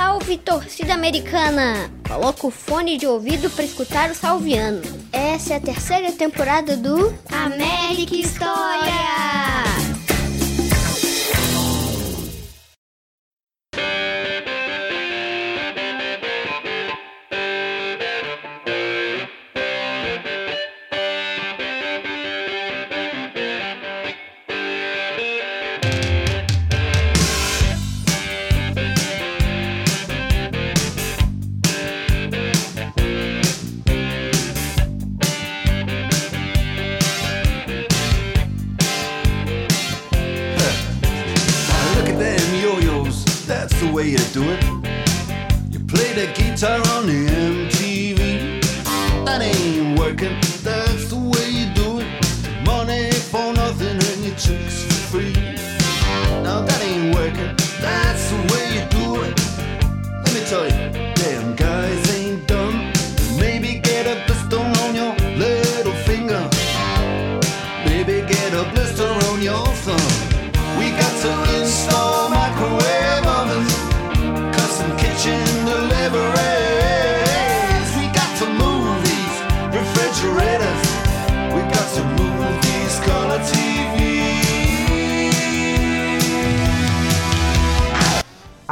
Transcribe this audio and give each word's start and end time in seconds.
salve 0.00 0.38
torcida 0.38 0.94
americana! 0.94 1.90
Coloca 2.08 2.46
o 2.46 2.50
fone 2.50 2.96
de 2.96 3.06
ouvido 3.06 3.50
para 3.50 3.66
escutar 3.66 4.10
o 4.10 4.14
salviano. 4.14 4.80
Essa 5.12 5.52
é 5.52 5.56
a 5.58 5.60
terceira 5.60 6.10
temporada 6.10 6.74
do 6.74 7.14
América 7.30 8.16
História! 8.16 9.69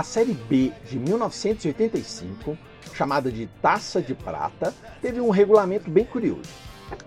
Série 0.08 0.32
B 0.32 0.72
de 0.86 0.98
1985, 0.98 2.56
chamada 2.94 3.30
de 3.30 3.46
Taça 3.60 4.00
de 4.00 4.14
Prata, 4.14 4.72
teve 5.02 5.20
um 5.20 5.28
regulamento 5.28 5.90
bem 5.90 6.06
curioso. 6.06 6.48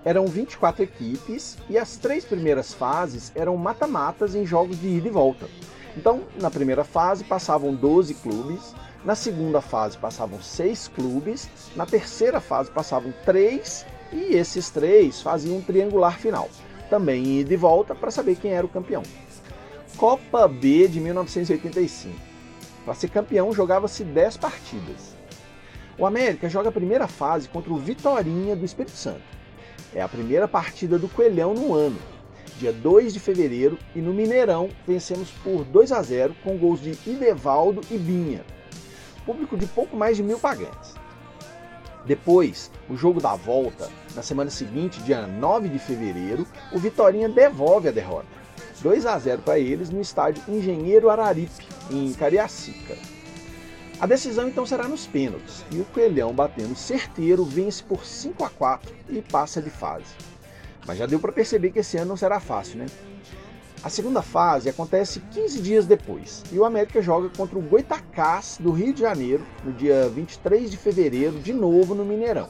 Eram 0.06 0.28
24 0.28 0.84
equipes 0.84 1.58
e 1.68 1.80
as 1.80 1.98
três 1.98 2.24
primeiras 2.24 2.76
fases 2.76 3.32
eram 3.34 3.58
mata-matas 3.58 4.36
em 4.36 4.46
jogos 4.46 4.80
de 4.80 4.88
ida 4.88 5.08
e 5.08 5.12
volta. 5.12 5.48
Então, 5.98 6.22
na 6.40 6.52
primeira 6.52 6.84
fase 6.84 7.24
passavam 7.24 7.74
12 7.74 8.14
clubes, 8.14 8.76
na 9.04 9.16
segunda 9.16 9.62
fase 9.62 9.98
passavam 9.98 10.40
6 10.40 10.90
clubes, 10.90 11.50
na 11.76 11.88
terceira 11.88 12.40
fase 12.40 12.70
passavam 12.70 13.12
3 13.26 13.84
e 14.14 14.36
esses 14.36 14.70
três 14.70 15.24
faziam 15.24 15.58
um 15.58 15.62
triangular 15.62 16.20
final, 16.20 16.48
também 16.88 17.40
ida 17.40 17.52
e 17.52 17.58
volta 17.58 17.96
para 17.96 18.12
saber 18.12 18.36
quem 18.36 18.52
era 18.52 18.66
o 18.66 18.70
campeão. 18.70 19.02
Copa 19.98 20.48
B 20.48 20.88
de 20.88 21.00
1985. 21.00 22.31
Para 22.92 23.00
ser 23.00 23.08
campeão, 23.08 23.54
jogava-se 23.54 24.04
10 24.04 24.36
partidas. 24.36 25.16
O 25.98 26.06
América 26.06 26.50
joga 26.50 26.68
a 26.68 26.74
primeira 26.74 27.08
fase 27.08 27.48
contra 27.48 27.72
o 27.72 27.78
Vitorinha 27.78 28.54
do 28.54 28.66
Espírito 28.66 28.98
Santo. 28.98 29.22
É 29.96 30.02
a 30.02 30.10
primeira 30.10 30.46
partida 30.46 31.00
do 31.00 31.08
Coelhão 31.08 31.54
no 31.54 31.74
ano, 31.74 31.98
dia 32.60 32.74
2 32.74 33.14
de 33.14 33.20
fevereiro, 33.22 33.80
e 33.96 34.02
no 34.02 34.14
Mineirão 34.14 34.70
vencemos 34.86 35.32
por 35.42 35.64
2 35.64 35.90
a 35.94 36.02
0 36.02 36.36
com 36.44 36.58
gols 36.58 36.82
de 36.82 36.98
Idevaldo 37.10 37.80
e 37.90 37.98
Binha. 37.98 38.44
Público 39.26 39.56
de 39.56 39.68
pouco 39.68 39.96
mais 39.96 40.18
de 40.18 40.24
mil 40.24 40.38
pagantes. 40.38 40.94
Depois, 42.06 42.70
o 42.90 42.98
jogo 42.98 43.22
da 43.22 43.36
volta, 43.36 43.90
na 44.14 44.22
semana 44.22 44.50
seguinte, 44.50 45.02
dia 45.04 45.26
9 45.26 45.70
de 45.70 45.80
fevereiro, 45.80 46.46
o 46.74 46.78
Vitorinha 46.78 47.30
devolve 47.30 47.88
a 47.88 47.92
derrota 47.92 48.41
2 48.82 49.06
a 49.06 49.18
0 49.18 49.44
para 49.44 49.60
eles 49.60 49.90
no 49.90 50.02
estádio 50.02 50.44
Engenheiro 50.48 51.10
Araripe, 51.10 51.68
em 51.92 52.12
Cariacica. 52.14 52.98
A 54.00 54.08
decisão 54.08 54.48
então 54.48 54.66
será 54.66 54.88
nos 54.88 55.06
pênaltis 55.06 55.64
e 55.72 55.80
o 55.80 55.86
Coelhão, 55.86 56.34
batendo 56.34 56.76
certeiro, 56.76 57.46
vence 57.46 57.84
por 57.84 58.04
5 58.04 58.44
a 58.44 58.50
4 58.50 58.92
e 59.10 59.22
passa 59.22 59.62
de 59.62 59.70
fase. 59.70 60.16
Mas 60.88 60.98
já 60.98 61.06
deu 61.06 61.20
para 61.20 61.32
perceber 61.32 61.70
que 61.70 61.80
esse 61.80 61.98
ano 61.98 62.10
não 62.10 62.18
será 62.18 62.40
fácil, 62.40 62.80
né? 62.80 62.88
A 63.84 63.90
segunda 63.90 64.24
fase 64.24 64.70
acontece 64.70 65.20
15 65.32 65.62
dias 65.62 65.86
depois 65.86 66.44
e 66.52 66.58
o 66.58 66.66
América 66.66 67.02
joga 67.02 67.30
contra 67.30 67.58
o 67.58 67.62
Goitacás 67.62 68.58
do 68.60 68.72
Rio 68.72 68.94
de 68.94 69.02
Janeiro 69.02 69.46
no 69.64 69.72
dia 69.74 70.10
23 70.10 70.72
de 70.72 70.78
fevereiro, 70.78 71.40
de 71.40 71.54
novo 71.54 71.94
no 71.94 72.06
Mineirão. 72.06 72.50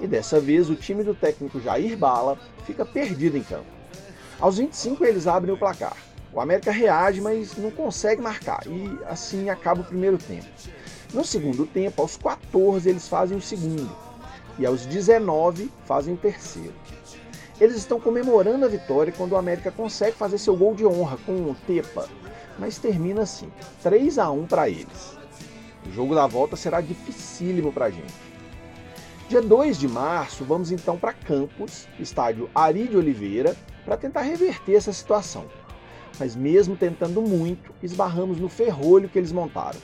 E 0.00 0.06
dessa 0.06 0.38
vez 0.38 0.68
o 0.68 0.74
time 0.74 1.02
do 1.02 1.14
técnico 1.14 1.60
Jair 1.60 1.96
Bala 1.96 2.38
fica 2.66 2.84
perdido 2.84 3.38
em 3.38 3.42
campo. 3.42 3.75
Aos 4.38 4.58
25 4.58 5.04
eles 5.04 5.26
abrem 5.26 5.54
o 5.54 5.58
placar. 5.58 5.96
O 6.32 6.40
América 6.40 6.70
reage, 6.70 7.20
mas 7.20 7.56
não 7.56 7.70
consegue 7.70 8.20
marcar 8.20 8.60
e 8.66 8.98
assim 9.06 9.48
acaba 9.48 9.80
o 9.80 9.84
primeiro 9.84 10.18
tempo. 10.18 10.46
No 11.14 11.24
segundo 11.24 11.64
tempo, 11.64 12.02
aos 12.02 12.16
14 12.18 12.88
eles 12.88 13.08
fazem 13.08 13.38
o 13.38 13.40
segundo 13.40 13.90
e 14.58 14.66
aos 14.66 14.84
19 14.84 15.70
fazem 15.86 16.12
o 16.12 16.18
terceiro. 16.18 16.74
Eles 17.58 17.76
estão 17.76 17.98
comemorando 17.98 18.66
a 18.66 18.68
vitória 18.68 19.14
quando 19.16 19.32
o 19.32 19.36
América 19.36 19.70
consegue 19.70 20.14
fazer 20.14 20.36
seu 20.36 20.54
gol 20.54 20.74
de 20.74 20.84
honra 20.84 21.16
com 21.24 21.32
o 21.32 21.56
Tepa, 21.66 22.06
mas 22.58 22.78
termina 22.78 23.22
assim, 23.22 23.50
3 23.82 24.18
a 24.18 24.30
1 24.30 24.46
para 24.46 24.68
eles. 24.68 25.16
O 25.86 25.92
jogo 25.92 26.14
da 26.14 26.26
volta 26.26 26.56
será 26.56 26.82
dificílimo 26.82 27.72
para 27.72 27.86
a 27.86 27.90
gente. 27.90 28.12
Dia 29.28 29.40
2 29.40 29.78
de 29.78 29.88
março, 29.88 30.44
vamos 30.44 30.70
então 30.70 30.98
para 30.98 31.14
Campos, 31.14 31.88
estádio 31.98 32.50
Ari 32.54 32.88
de 32.88 32.96
Oliveira, 32.96 33.56
para 33.86 33.96
tentar 33.96 34.22
reverter 34.22 34.74
essa 34.74 34.92
situação. 34.92 35.46
Mas 36.18 36.34
mesmo 36.34 36.76
tentando 36.76 37.22
muito, 37.22 37.72
esbarramos 37.82 38.38
no 38.38 38.48
ferrolho 38.48 39.08
que 39.08 39.16
eles 39.16 39.30
montaram. 39.30 39.78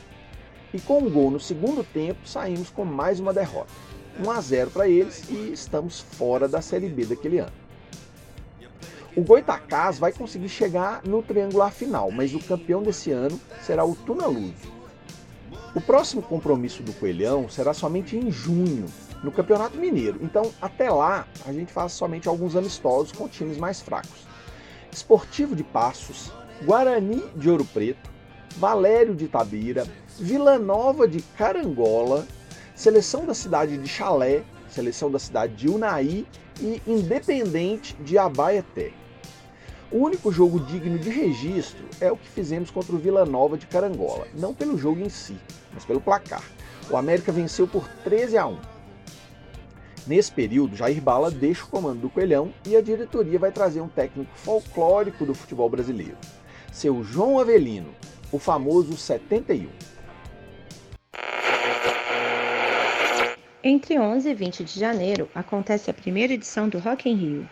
E 0.74 0.80
com 0.80 0.98
um 0.98 1.10
gol 1.10 1.30
no 1.30 1.38
segundo 1.38 1.84
tempo, 1.84 2.26
saímos 2.26 2.68
com 2.68 2.84
mais 2.84 3.20
uma 3.20 3.32
derrota. 3.32 3.70
1 4.18 4.30
a 4.30 4.40
0 4.40 4.70
para 4.70 4.88
eles 4.88 5.24
e 5.30 5.52
estamos 5.52 6.00
fora 6.00 6.48
da 6.48 6.60
Série 6.60 6.88
B 6.88 7.06
daquele 7.06 7.38
ano. 7.38 7.52
O 9.14 9.22
Goitacás 9.22 9.98
vai 9.98 10.10
conseguir 10.10 10.48
chegar 10.48 11.02
no 11.04 11.22
triangular 11.22 11.70
final, 11.70 12.10
mas 12.10 12.34
o 12.34 12.40
campeão 12.40 12.82
desse 12.82 13.12
ano 13.12 13.38
será 13.60 13.84
o 13.84 13.94
Tunaluso. 13.94 14.72
O 15.74 15.80
próximo 15.80 16.22
compromisso 16.22 16.82
do 16.82 16.92
Coelhão 16.94 17.48
será 17.48 17.72
somente 17.72 18.16
em 18.16 18.30
junho, 18.30 18.86
no 19.22 19.30
Campeonato 19.30 19.76
Mineiro. 19.76 20.18
Então, 20.22 20.50
até 20.60 20.90
lá, 20.90 21.26
a 21.46 21.52
gente 21.52 21.72
faz 21.72 21.92
somente 21.92 22.28
alguns 22.28 22.56
amistosos 22.56 23.12
com 23.12 23.28
times 23.28 23.56
mais 23.56 23.80
fracos. 23.80 24.26
Esportivo 24.90 25.54
de 25.54 25.62
Passos, 25.62 26.32
Guarani 26.64 27.22
de 27.36 27.48
Ouro 27.48 27.64
Preto, 27.64 28.10
Valério 28.56 29.14
de 29.14 29.24
Itabira, 29.24 29.86
Vila 30.18 30.58
Nova 30.58 31.08
de 31.08 31.22
Carangola, 31.36 32.26
Seleção 32.74 33.24
da 33.24 33.34
cidade 33.34 33.78
de 33.78 33.88
Chalé, 33.88 34.42
Seleção 34.68 35.10
da 35.10 35.18
cidade 35.18 35.54
de 35.54 35.68
Unai 35.68 36.26
e 36.60 36.82
Independente 36.86 37.94
de 38.00 38.18
Abaeté. 38.18 38.92
O 39.90 39.98
único 39.98 40.32
jogo 40.32 40.58
digno 40.58 40.98
de 40.98 41.10
registro 41.10 41.84
é 42.00 42.10
o 42.10 42.16
que 42.16 42.28
fizemos 42.28 42.70
contra 42.70 42.94
o 42.94 42.98
Vila 42.98 43.26
Nova 43.26 43.58
de 43.58 43.66
Carangola, 43.66 44.26
não 44.34 44.54
pelo 44.54 44.78
jogo 44.78 45.00
em 45.00 45.10
si, 45.10 45.36
mas 45.72 45.84
pelo 45.84 46.00
placar. 46.00 46.42
O 46.90 46.96
América 46.96 47.30
venceu 47.30 47.68
por 47.68 47.86
13 48.02 48.38
a 48.38 48.46
1. 48.46 48.71
Nesse 50.06 50.32
período, 50.32 50.74
Jair 50.74 51.00
Bala 51.00 51.30
deixa 51.30 51.64
o 51.64 51.68
comando 51.68 52.00
do 52.00 52.10
Coelhão 52.10 52.52
e 52.66 52.74
a 52.76 52.80
diretoria 52.80 53.38
vai 53.38 53.52
trazer 53.52 53.80
um 53.80 53.88
técnico 53.88 54.30
folclórico 54.34 55.24
do 55.24 55.32
futebol 55.32 55.70
brasileiro, 55.70 56.16
seu 56.72 57.04
João 57.04 57.38
Avelino, 57.38 57.94
o 58.32 58.38
famoso 58.38 58.96
71. 58.96 59.68
Entre 63.62 63.96
11 63.96 64.28
e 64.28 64.34
20 64.34 64.64
de 64.64 64.80
janeiro 64.80 65.28
acontece 65.32 65.88
a 65.88 65.94
primeira 65.94 66.32
edição 66.32 66.68
do 66.68 66.80
Rock 66.80 67.08
in 67.08 67.14
Rio. 67.14 67.48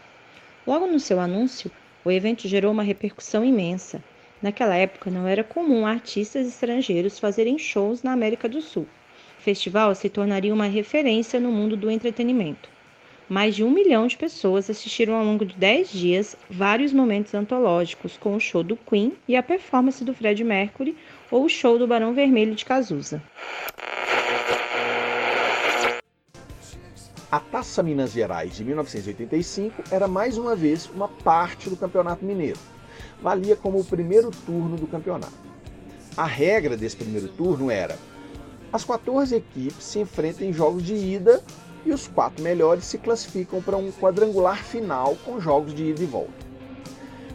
Logo 0.66 0.88
no 0.88 0.98
seu 0.98 1.20
anúncio, 1.20 1.70
o 2.04 2.10
evento 2.10 2.48
gerou 2.48 2.72
uma 2.72 2.82
repercussão 2.82 3.44
imensa. 3.44 4.02
Naquela 4.42 4.74
época 4.74 5.08
não 5.08 5.28
era 5.28 5.44
comum 5.44 5.86
artistas 5.86 6.48
estrangeiros 6.48 7.20
fazerem 7.20 7.56
shows 7.58 8.02
na 8.02 8.12
América 8.12 8.48
do 8.48 8.60
Sul. 8.60 8.88
O 9.40 9.42
festival 9.42 9.94
se 9.94 10.10
tornaria 10.10 10.52
uma 10.52 10.66
referência 10.66 11.40
no 11.40 11.50
mundo 11.50 11.74
do 11.74 11.90
entretenimento. 11.90 12.68
Mais 13.26 13.56
de 13.56 13.64
um 13.64 13.70
milhão 13.70 14.06
de 14.06 14.14
pessoas 14.14 14.68
assistiram 14.68 15.14
ao 15.14 15.24
longo 15.24 15.46
de 15.46 15.56
dez 15.56 15.90
dias 15.90 16.36
vários 16.50 16.92
momentos 16.92 17.32
antológicos, 17.32 18.18
com 18.18 18.36
o 18.36 18.38
show 18.38 18.62
do 18.62 18.76
Queen 18.76 19.14
e 19.26 19.34
a 19.34 19.42
performance 19.42 20.04
do 20.04 20.12
Fred 20.12 20.44
Mercury, 20.44 20.94
ou 21.30 21.46
o 21.46 21.48
show 21.48 21.78
do 21.78 21.86
Barão 21.86 22.12
Vermelho 22.12 22.54
de 22.54 22.66
Cazuza. 22.66 23.22
A 27.32 27.40
Taça 27.40 27.82
Minas 27.82 28.12
Gerais 28.12 28.54
de 28.54 28.62
1985 28.62 29.84
era 29.90 30.06
mais 30.06 30.36
uma 30.36 30.54
vez 30.54 30.84
uma 30.94 31.08
parte 31.08 31.70
do 31.70 31.78
Campeonato 31.78 32.26
Mineiro. 32.26 32.58
Valia 33.22 33.56
como 33.56 33.80
o 33.80 33.84
primeiro 33.86 34.30
turno 34.44 34.76
do 34.76 34.86
campeonato. 34.86 35.32
A 36.14 36.26
regra 36.26 36.76
desse 36.76 36.96
primeiro 36.96 37.28
turno 37.28 37.70
era: 37.70 37.96
as 38.72 38.84
14 38.84 39.34
equipes 39.34 39.82
se 39.82 39.98
enfrentam 39.98 40.46
em 40.46 40.52
jogos 40.52 40.82
de 40.82 40.94
ida 40.94 41.42
e 41.84 41.92
os 41.92 42.06
quatro 42.06 42.42
melhores 42.42 42.84
se 42.84 42.98
classificam 42.98 43.60
para 43.60 43.76
um 43.76 43.90
quadrangular 43.90 44.62
final 44.62 45.16
com 45.24 45.40
jogos 45.40 45.74
de 45.74 45.90
ida 45.90 46.02
e 46.02 46.06
volta. 46.06 46.50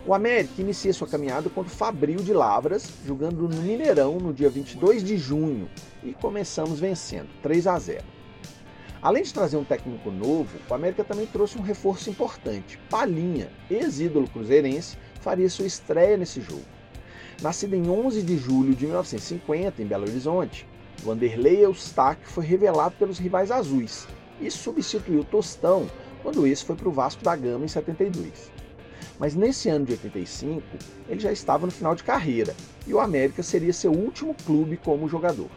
O 0.07 0.13
América 0.13 0.61
inicia 0.61 0.93
sua 0.93 1.07
caminhada 1.07 1.49
contra 1.49 1.73
o 1.73 1.75
Fabril 1.75 2.17
de 2.17 2.31
Lavras, 2.31 2.87
jogando 3.05 3.49
no 3.49 3.61
Mineirão 3.61 4.17
no 4.17 4.33
dia 4.33 4.49
22 4.49 5.03
de 5.03 5.17
junho 5.17 5.67
e 6.03 6.13
começamos 6.13 6.79
vencendo 6.79 7.27
3 7.41 7.67
a 7.67 7.79
0. 7.79 8.03
Além 9.01 9.23
de 9.23 9.33
trazer 9.33 9.57
um 9.57 9.63
técnico 9.63 10.11
novo, 10.11 10.57
o 10.69 10.73
América 10.73 11.03
também 11.03 11.25
trouxe 11.25 11.57
um 11.57 11.61
reforço 11.61 12.09
importante. 12.09 12.79
Palinha, 12.89 13.49
ex-ídolo 13.69 14.27
cruzeirense, 14.29 14.97
faria 15.21 15.49
sua 15.49 15.65
estreia 15.65 16.17
nesse 16.17 16.39
jogo. 16.39 16.63
Nascido 17.41 17.75
em 17.75 17.89
11 17.89 18.21
de 18.21 18.37
julho 18.37 18.73
de 18.73 18.85
1950 18.85 19.81
em 19.81 19.85
Belo 19.85 20.03
Horizonte, 20.03 20.67
Vanderlei 21.03 21.63
Eustáquio 21.63 22.27
foi 22.27 22.45
revelado 22.45 22.95
pelos 22.97 23.17
rivais 23.17 23.51
azuis 23.51 24.07
e 24.39 24.49
substituiu 24.49 25.23
Tostão 25.23 25.87
quando 26.21 26.47
esse 26.47 26.65
foi 26.65 26.75
para 26.75 26.89
o 26.89 26.91
Vasco 26.91 27.23
da 27.23 27.35
Gama 27.35 27.65
em 27.65 27.67
72. 27.67 28.51
Mas 29.19 29.35
nesse 29.35 29.69
ano 29.69 29.85
de 29.85 29.93
85, 29.93 30.61
ele 31.07 31.19
já 31.19 31.31
estava 31.31 31.65
no 31.65 31.71
final 31.71 31.95
de 31.95 32.03
carreira 32.03 32.55
e 32.85 32.93
o 32.93 32.99
América 32.99 33.43
seria 33.43 33.71
seu 33.71 33.91
último 33.91 34.35
clube 34.45 34.77
como 34.77 35.07
jogador. 35.07 35.49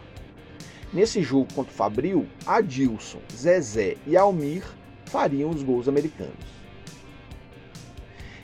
Nesse 0.92 1.22
jogo 1.22 1.52
contra 1.54 1.72
o 1.72 1.76
Fabril, 1.76 2.26
Adilson, 2.46 3.20
Zezé 3.34 3.96
e 4.06 4.16
Almir 4.16 4.64
fariam 5.06 5.50
os 5.50 5.62
gols 5.62 5.88
americanos. 5.88 6.58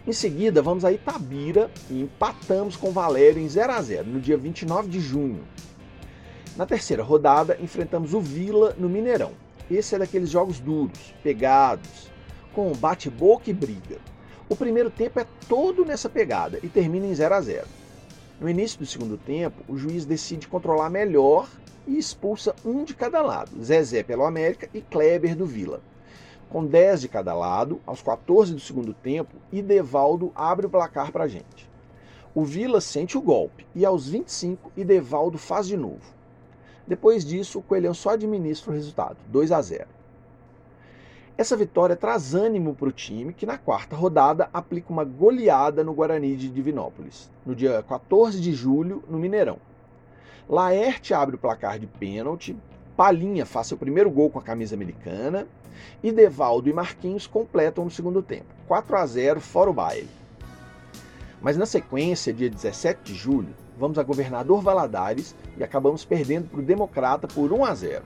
Em 0.06 0.12
seguida, 0.12 0.60
vamos 0.60 0.84
a 0.84 0.92
Itabira 0.92 1.70
e 1.88 2.02
empatamos 2.02 2.76
com 2.76 2.90
Valério 2.90 3.40
em 3.40 3.48
0 3.48 3.72
a 3.72 3.80
0 3.80 4.10
no 4.10 4.20
dia 4.20 4.36
29 4.36 4.88
de 4.88 5.00
junho. 5.00 5.42
Na 6.56 6.64
terceira 6.64 7.02
rodada, 7.02 7.58
enfrentamos 7.60 8.14
o 8.14 8.20
Vila 8.20 8.76
no 8.78 8.88
Mineirão. 8.88 9.32
Esse 9.68 9.96
é 9.96 9.98
daqueles 9.98 10.30
jogos 10.30 10.60
duros, 10.60 11.12
pegados, 11.20 12.12
com 12.54 12.70
bate-boca 12.74 13.50
e 13.50 13.52
briga. 13.52 13.98
O 14.48 14.54
primeiro 14.54 14.88
tempo 14.88 15.18
é 15.18 15.26
todo 15.48 15.84
nessa 15.84 16.08
pegada 16.08 16.60
e 16.62 16.68
termina 16.68 17.06
em 17.06 17.14
0 17.14 17.34
a 17.34 17.40
0. 17.40 17.66
No 18.40 18.48
início 18.48 18.78
do 18.78 18.86
segundo 18.86 19.18
tempo, 19.18 19.64
o 19.66 19.76
juiz 19.76 20.04
decide 20.04 20.46
controlar 20.46 20.90
melhor 20.90 21.48
e 21.88 21.98
expulsa 21.98 22.54
um 22.64 22.84
de 22.84 22.94
cada 22.94 23.20
lado, 23.20 23.60
Zezé 23.60 24.04
pelo 24.04 24.24
América 24.24 24.68
e 24.72 24.80
Kleber 24.80 25.34
do 25.34 25.46
Vila. 25.46 25.80
Com 26.48 26.64
10 26.64 27.00
de 27.00 27.08
cada 27.08 27.34
lado, 27.34 27.80
aos 27.84 28.00
14 28.00 28.54
do 28.54 28.60
segundo 28.60 28.94
tempo, 28.94 29.34
Idevaldo 29.50 30.30
abre 30.36 30.66
o 30.66 30.70
placar 30.70 31.10
para 31.10 31.24
a 31.24 31.28
gente. 31.28 31.68
O 32.32 32.44
Vila 32.44 32.80
sente 32.80 33.18
o 33.18 33.22
golpe 33.22 33.66
e 33.74 33.84
aos 33.84 34.08
25 34.08 34.70
Idevaldo 34.76 35.36
faz 35.36 35.66
de 35.66 35.76
novo. 35.76 36.14
Depois 36.86 37.24
disso, 37.24 37.58
o 37.58 37.62
Coelhão 37.62 37.94
só 37.94 38.10
administra 38.10 38.70
o 38.70 38.74
resultado, 38.74 39.16
2 39.28 39.52
a 39.52 39.62
0. 39.62 39.86
Essa 41.36 41.56
vitória 41.56 41.96
traz 41.96 42.34
ânimo 42.34 42.74
para 42.74 42.88
o 42.88 42.92
time, 42.92 43.32
que 43.32 43.46
na 43.46 43.58
quarta 43.58 43.96
rodada 43.96 44.48
aplica 44.52 44.92
uma 44.92 45.02
goleada 45.02 45.82
no 45.82 45.92
Guarani 45.92 46.36
de 46.36 46.48
Divinópolis, 46.48 47.28
no 47.44 47.56
dia 47.56 47.82
14 47.82 48.40
de 48.40 48.52
julho, 48.52 49.02
no 49.08 49.18
Mineirão. 49.18 49.58
Laerte 50.48 51.12
abre 51.12 51.34
o 51.34 51.38
placar 51.38 51.78
de 51.78 51.86
pênalti, 51.86 52.56
Palinha 52.96 53.44
faz 53.44 53.66
seu 53.66 53.76
primeiro 53.76 54.10
gol 54.10 54.30
com 54.30 54.38
a 54.38 54.42
camisa 54.42 54.76
americana 54.76 55.48
e 56.02 56.12
Devaldo 56.12 56.68
e 56.68 56.72
Marquinhos 56.72 57.26
completam 57.26 57.84
no 57.84 57.90
segundo 57.90 58.22
tempo, 58.22 58.46
4 58.68 58.96
a 58.96 59.06
0 59.06 59.40
fora 59.40 59.70
o 59.70 59.72
baile. 59.72 60.08
Mas 61.42 61.56
na 61.56 61.66
sequência, 61.66 62.32
dia 62.32 62.48
17 62.48 63.00
de 63.02 63.14
julho, 63.14 63.54
vamos 63.78 63.98
a 63.98 64.02
Governador 64.02 64.62
Valadares 64.62 65.34
e 65.56 65.64
acabamos 65.64 66.04
perdendo 66.04 66.48
para 66.48 66.60
o 66.60 66.62
Democrata 66.62 67.28
por 67.28 67.52
1 67.52 67.64
a 67.64 67.74
0 67.74 68.02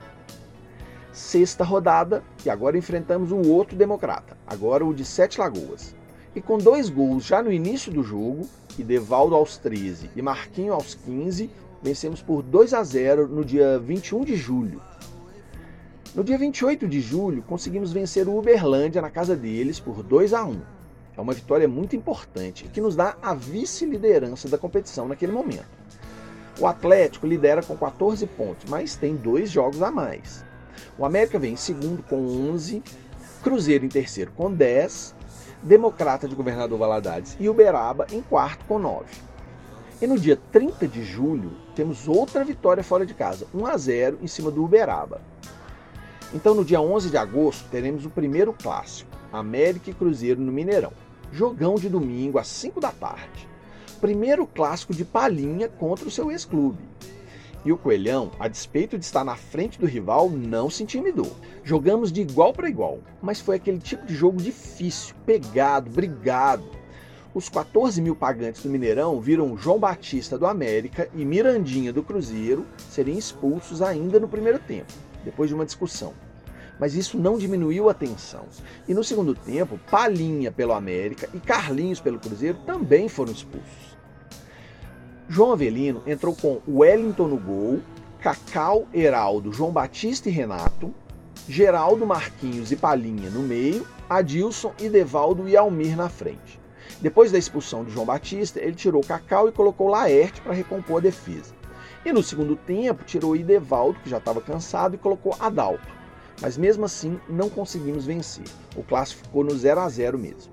sexta 1.11 1.63
rodada 1.63 2.23
e 2.45 2.49
agora 2.49 2.77
enfrentamos 2.77 3.31
um 3.31 3.41
outro 3.49 3.75
democrata, 3.75 4.37
agora 4.47 4.85
o 4.85 4.93
de 4.93 5.03
Sete 5.03 5.39
Lagoas. 5.39 5.95
E 6.35 6.41
com 6.41 6.57
dois 6.57 6.89
gols 6.89 7.25
já 7.25 7.41
no 7.41 7.51
início 7.51 7.91
do 7.91 8.03
jogo, 8.03 8.47
e 8.77 8.83
Devaldo 8.83 9.35
aos 9.35 9.57
13 9.57 10.09
e 10.15 10.21
Marquinho 10.21 10.73
aos 10.73 10.95
15, 10.95 11.49
vencemos 11.81 12.21
por 12.21 12.41
2 12.41 12.73
a 12.73 12.83
0 12.83 13.27
no 13.27 13.43
dia 13.43 13.77
21 13.79 14.23
de 14.23 14.35
julho. 14.35 14.81
No 16.15 16.23
dia 16.23 16.37
28 16.37 16.87
de 16.87 17.01
julho, 17.01 17.41
conseguimos 17.41 17.91
vencer 17.91 18.27
o 18.27 18.37
Uberlândia 18.37 19.01
na 19.01 19.09
casa 19.09 19.35
deles 19.35 19.79
por 19.79 20.01
2 20.01 20.33
a 20.33 20.45
1. 20.45 20.61
É 21.19 21.21
uma 21.21 21.33
vitória 21.33 21.67
muito 21.67 21.97
importante 21.97 22.63
que 22.69 22.79
nos 22.79 22.95
dá 22.95 23.17
a 23.21 23.33
vice-liderança 23.33 24.47
da 24.47 24.57
competição 24.57 25.05
naquele 25.05 25.33
momento. 25.33 25.67
O 26.57 26.65
Atlético 26.65 27.27
lidera 27.27 27.61
com 27.61 27.75
14 27.75 28.25
pontos, 28.25 28.69
mas 28.69 28.95
tem 28.95 29.17
dois 29.17 29.51
jogos 29.51 29.81
a 29.81 29.91
mais. 29.91 30.45
O 30.97 31.03
América 31.03 31.37
vem 31.37 31.51
em 31.51 31.57
segundo 31.57 32.01
com 32.03 32.15
11, 32.53 32.81
Cruzeiro 33.43 33.83
em 33.83 33.89
terceiro 33.89 34.31
com 34.31 34.49
10, 34.49 35.13
Democrata 35.61 36.25
de 36.25 36.35
Governador 36.35 36.79
Valadares 36.79 37.35
e 37.37 37.49
Uberaba 37.49 38.07
em 38.13 38.21
quarto 38.21 38.63
com 38.63 38.79
9. 38.79 39.03
E 40.01 40.07
no 40.07 40.17
dia 40.17 40.39
30 40.53 40.87
de 40.87 41.03
julho, 41.03 41.51
temos 41.75 42.07
outra 42.07 42.45
vitória 42.45 42.81
fora 42.81 43.05
de 43.05 43.13
casa, 43.13 43.45
1 43.53 43.65
a 43.65 43.75
0 43.75 44.19
em 44.21 44.27
cima 44.27 44.49
do 44.49 44.63
Uberaba. 44.63 45.19
Então, 46.33 46.55
no 46.55 46.63
dia 46.63 46.79
11 46.79 47.09
de 47.09 47.17
agosto, 47.17 47.67
teremos 47.69 48.05
o 48.05 48.09
primeiro 48.09 48.53
clássico, 48.53 49.11
América 49.33 49.89
e 49.89 49.93
Cruzeiro 49.93 50.39
no 50.39 50.53
Mineirão. 50.53 50.93
Jogão 51.31 51.75
de 51.75 51.87
domingo 51.87 52.39
às 52.39 52.47
5 52.47 52.79
da 52.79 52.91
tarde. 52.91 53.47
Primeiro 54.01 54.47
clássico 54.47 54.93
de 54.93 55.05
Palinha 55.05 55.67
contra 55.67 56.07
o 56.07 56.11
seu 56.11 56.31
ex-clube. 56.31 56.79
E 57.63 57.71
o 57.71 57.77
Coelhão, 57.77 58.31
a 58.39 58.47
despeito 58.47 58.97
de 58.97 59.03
estar 59.03 59.23
na 59.23 59.35
frente 59.35 59.79
do 59.79 59.85
rival, 59.85 60.29
não 60.29 60.69
se 60.69 60.83
intimidou. 60.83 61.31
Jogamos 61.63 62.11
de 62.11 62.21
igual 62.21 62.53
para 62.53 62.69
igual, 62.69 62.99
mas 63.21 63.41
foi 63.41 63.57
aquele 63.57 63.79
tipo 63.79 64.05
de 64.05 64.15
jogo 64.15 64.41
difícil, 64.41 65.13
pegado, 65.25 65.89
brigado. 65.89 66.63
Os 67.33 67.47
14 67.49 68.01
mil 68.01 68.15
pagantes 68.15 68.63
do 68.63 68.69
Mineirão 68.69 69.19
viram 69.19 69.57
João 69.57 69.77
Batista 69.77 70.37
do 70.37 70.47
América 70.47 71.09
e 71.13 71.23
Mirandinha 71.23 71.93
do 71.93 72.01
Cruzeiro 72.01 72.65
serem 72.89 73.17
expulsos 73.17 73.81
ainda 73.81 74.19
no 74.19 74.27
primeiro 74.27 74.57
tempo, 74.57 74.91
depois 75.23 75.49
de 75.49 75.55
uma 75.55 75.65
discussão. 75.65 76.13
Mas 76.79 76.95
isso 76.95 77.17
não 77.17 77.37
diminuiu 77.37 77.89
a 77.89 77.93
tensão. 77.93 78.45
E 78.87 78.93
no 78.93 79.03
segundo 79.03 79.35
tempo, 79.35 79.79
Palinha 79.91 80.51
pelo 80.51 80.73
América 80.73 81.29
e 81.33 81.39
Carlinhos 81.39 81.99
pelo 81.99 82.19
Cruzeiro 82.19 82.59
também 82.65 83.09
foram 83.09 83.31
expulsos. 83.31 83.97
João 85.27 85.51
Avelino 85.51 86.01
entrou 86.07 86.35
com 86.35 86.61
Wellington 86.67 87.27
no 87.27 87.37
gol, 87.37 87.81
Cacau, 88.19 88.87
Heraldo, 88.93 89.53
João 89.53 89.71
Batista 89.71 90.29
e 90.29 90.31
Renato, 90.31 90.93
Geraldo, 91.47 92.05
Marquinhos 92.05 92.71
e 92.71 92.75
Palinha 92.75 93.29
no 93.29 93.41
meio, 93.41 93.85
Adilson, 94.09 94.73
Idevaldo 94.79 95.47
e 95.47 95.55
Almir 95.55 95.95
na 95.95 96.09
frente. 96.09 96.59
Depois 97.01 97.31
da 97.31 97.37
expulsão 97.37 97.83
de 97.83 97.91
João 97.91 98.05
Batista, 98.05 98.59
ele 98.59 98.73
tirou 98.73 99.01
Cacau 99.01 99.47
e 99.47 99.51
colocou 99.51 99.87
Laerte 99.87 100.41
para 100.41 100.53
recompor 100.53 100.97
a 100.97 101.01
defesa. 101.01 101.53
E 102.03 102.11
no 102.11 102.23
segundo 102.23 102.55
tempo, 102.55 103.03
tirou 103.03 103.35
Idevaldo, 103.35 103.99
que 103.99 104.09
já 104.09 104.17
estava 104.17 104.41
cansado, 104.41 104.95
e 104.95 104.97
colocou 104.97 105.35
Adalto. 105.39 105.98
Mas 106.41 106.57
mesmo 106.57 106.85
assim, 106.85 107.19
não 107.27 107.49
conseguimos 107.49 108.05
vencer. 108.05 108.45
O 108.75 108.83
clássico 108.83 109.23
ficou 109.23 109.43
no 109.43 109.55
0 109.55 109.81
a 109.81 109.89
0 109.89 110.17
mesmo. 110.17 110.51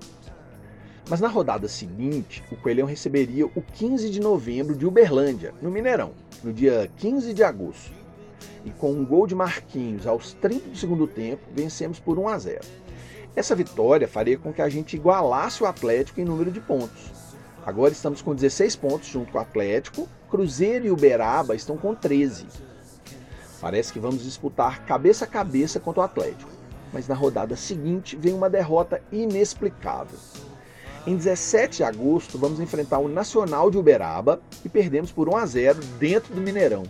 Mas 1.09 1.21
na 1.21 1.29
rodada 1.29 1.69
seguinte, 1.69 2.43
o 2.51 2.57
Coelhão 2.57 2.87
receberia 2.87 3.47
o 3.47 3.63
15 3.63 4.11
de 4.11 4.21
novembro 4.21 4.75
de 4.75 4.85
Uberlândia, 4.85 5.55
no 5.63 5.71
Mineirão, 5.71 6.13
no 6.43 6.53
dia 6.53 6.91
15 6.97 7.33
de 7.33 7.45
agosto. 7.45 7.93
E 8.65 8.71
com 8.71 8.91
um 8.91 9.05
gol 9.05 9.29
de 9.29 9.35
Marquinhos 9.35 10.07
aos 10.07 10.33
30 10.33 10.71
do 10.71 10.77
segundo 10.77 11.07
tempo, 11.07 11.43
vencemos 11.55 12.01
por 12.01 12.19
1 12.19 12.29
a 12.29 12.39
0. 12.39 12.61
Essa 13.37 13.55
vitória 13.55 14.09
faria 14.09 14.37
com 14.37 14.53
que 14.53 14.63
a 14.63 14.69
gente 14.69 14.97
igualasse 14.97 15.63
o 15.63 15.67
Atlético 15.67 16.21
em 16.21 16.25
número 16.25 16.51
de 16.51 16.61
pontos. 16.61 17.13
Agora 17.65 17.93
estamos 17.93 18.21
com 18.21 18.35
16 18.35 18.75
pontos 18.77 19.09
junto 19.09 19.31
com 19.31 19.39
o 19.39 19.41
Atlético, 19.41 20.09
Cruzeiro 20.29 20.87
e 20.87 20.91
Uberaba 20.91 21.55
estão 21.55 21.77
com 21.77 21.95
13. 21.95 22.47
Parece 23.61 23.93
que 23.93 23.99
vamos 23.99 24.23
disputar 24.23 24.85
cabeça 24.85 25.25
a 25.25 25.29
cabeça 25.29 25.81
contra 25.81 26.03
o 26.03 26.05
Atlético, 26.05 26.51
mas 26.93 27.09
na 27.09 27.15
rodada 27.15 27.57
seguinte 27.57 28.17
vem 28.17 28.35
uma 28.35 28.51
derrota 28.51 29.03
inexplicável. 29.11 30.19
Em 31.07 31.17
17 31.17 31.79
de 31.79 31.85
agosto, 31.85 32.37
vamos 32.37 32.59
enfrentar 32.59 32.99
o 32.99 33.09
Nacional 33.09 33.71
de 33.71 33.79
Uberaba 33.79 34.41
e 34.65 34.69
perdemos 34.69 35.13
por 35.13 35.29
1 35.29 35.37
a 35.37 35.47
0 35.47 35.81
dentro 35.99 36.35
do 36.35 36.41
Mineirão. 36.41 36.83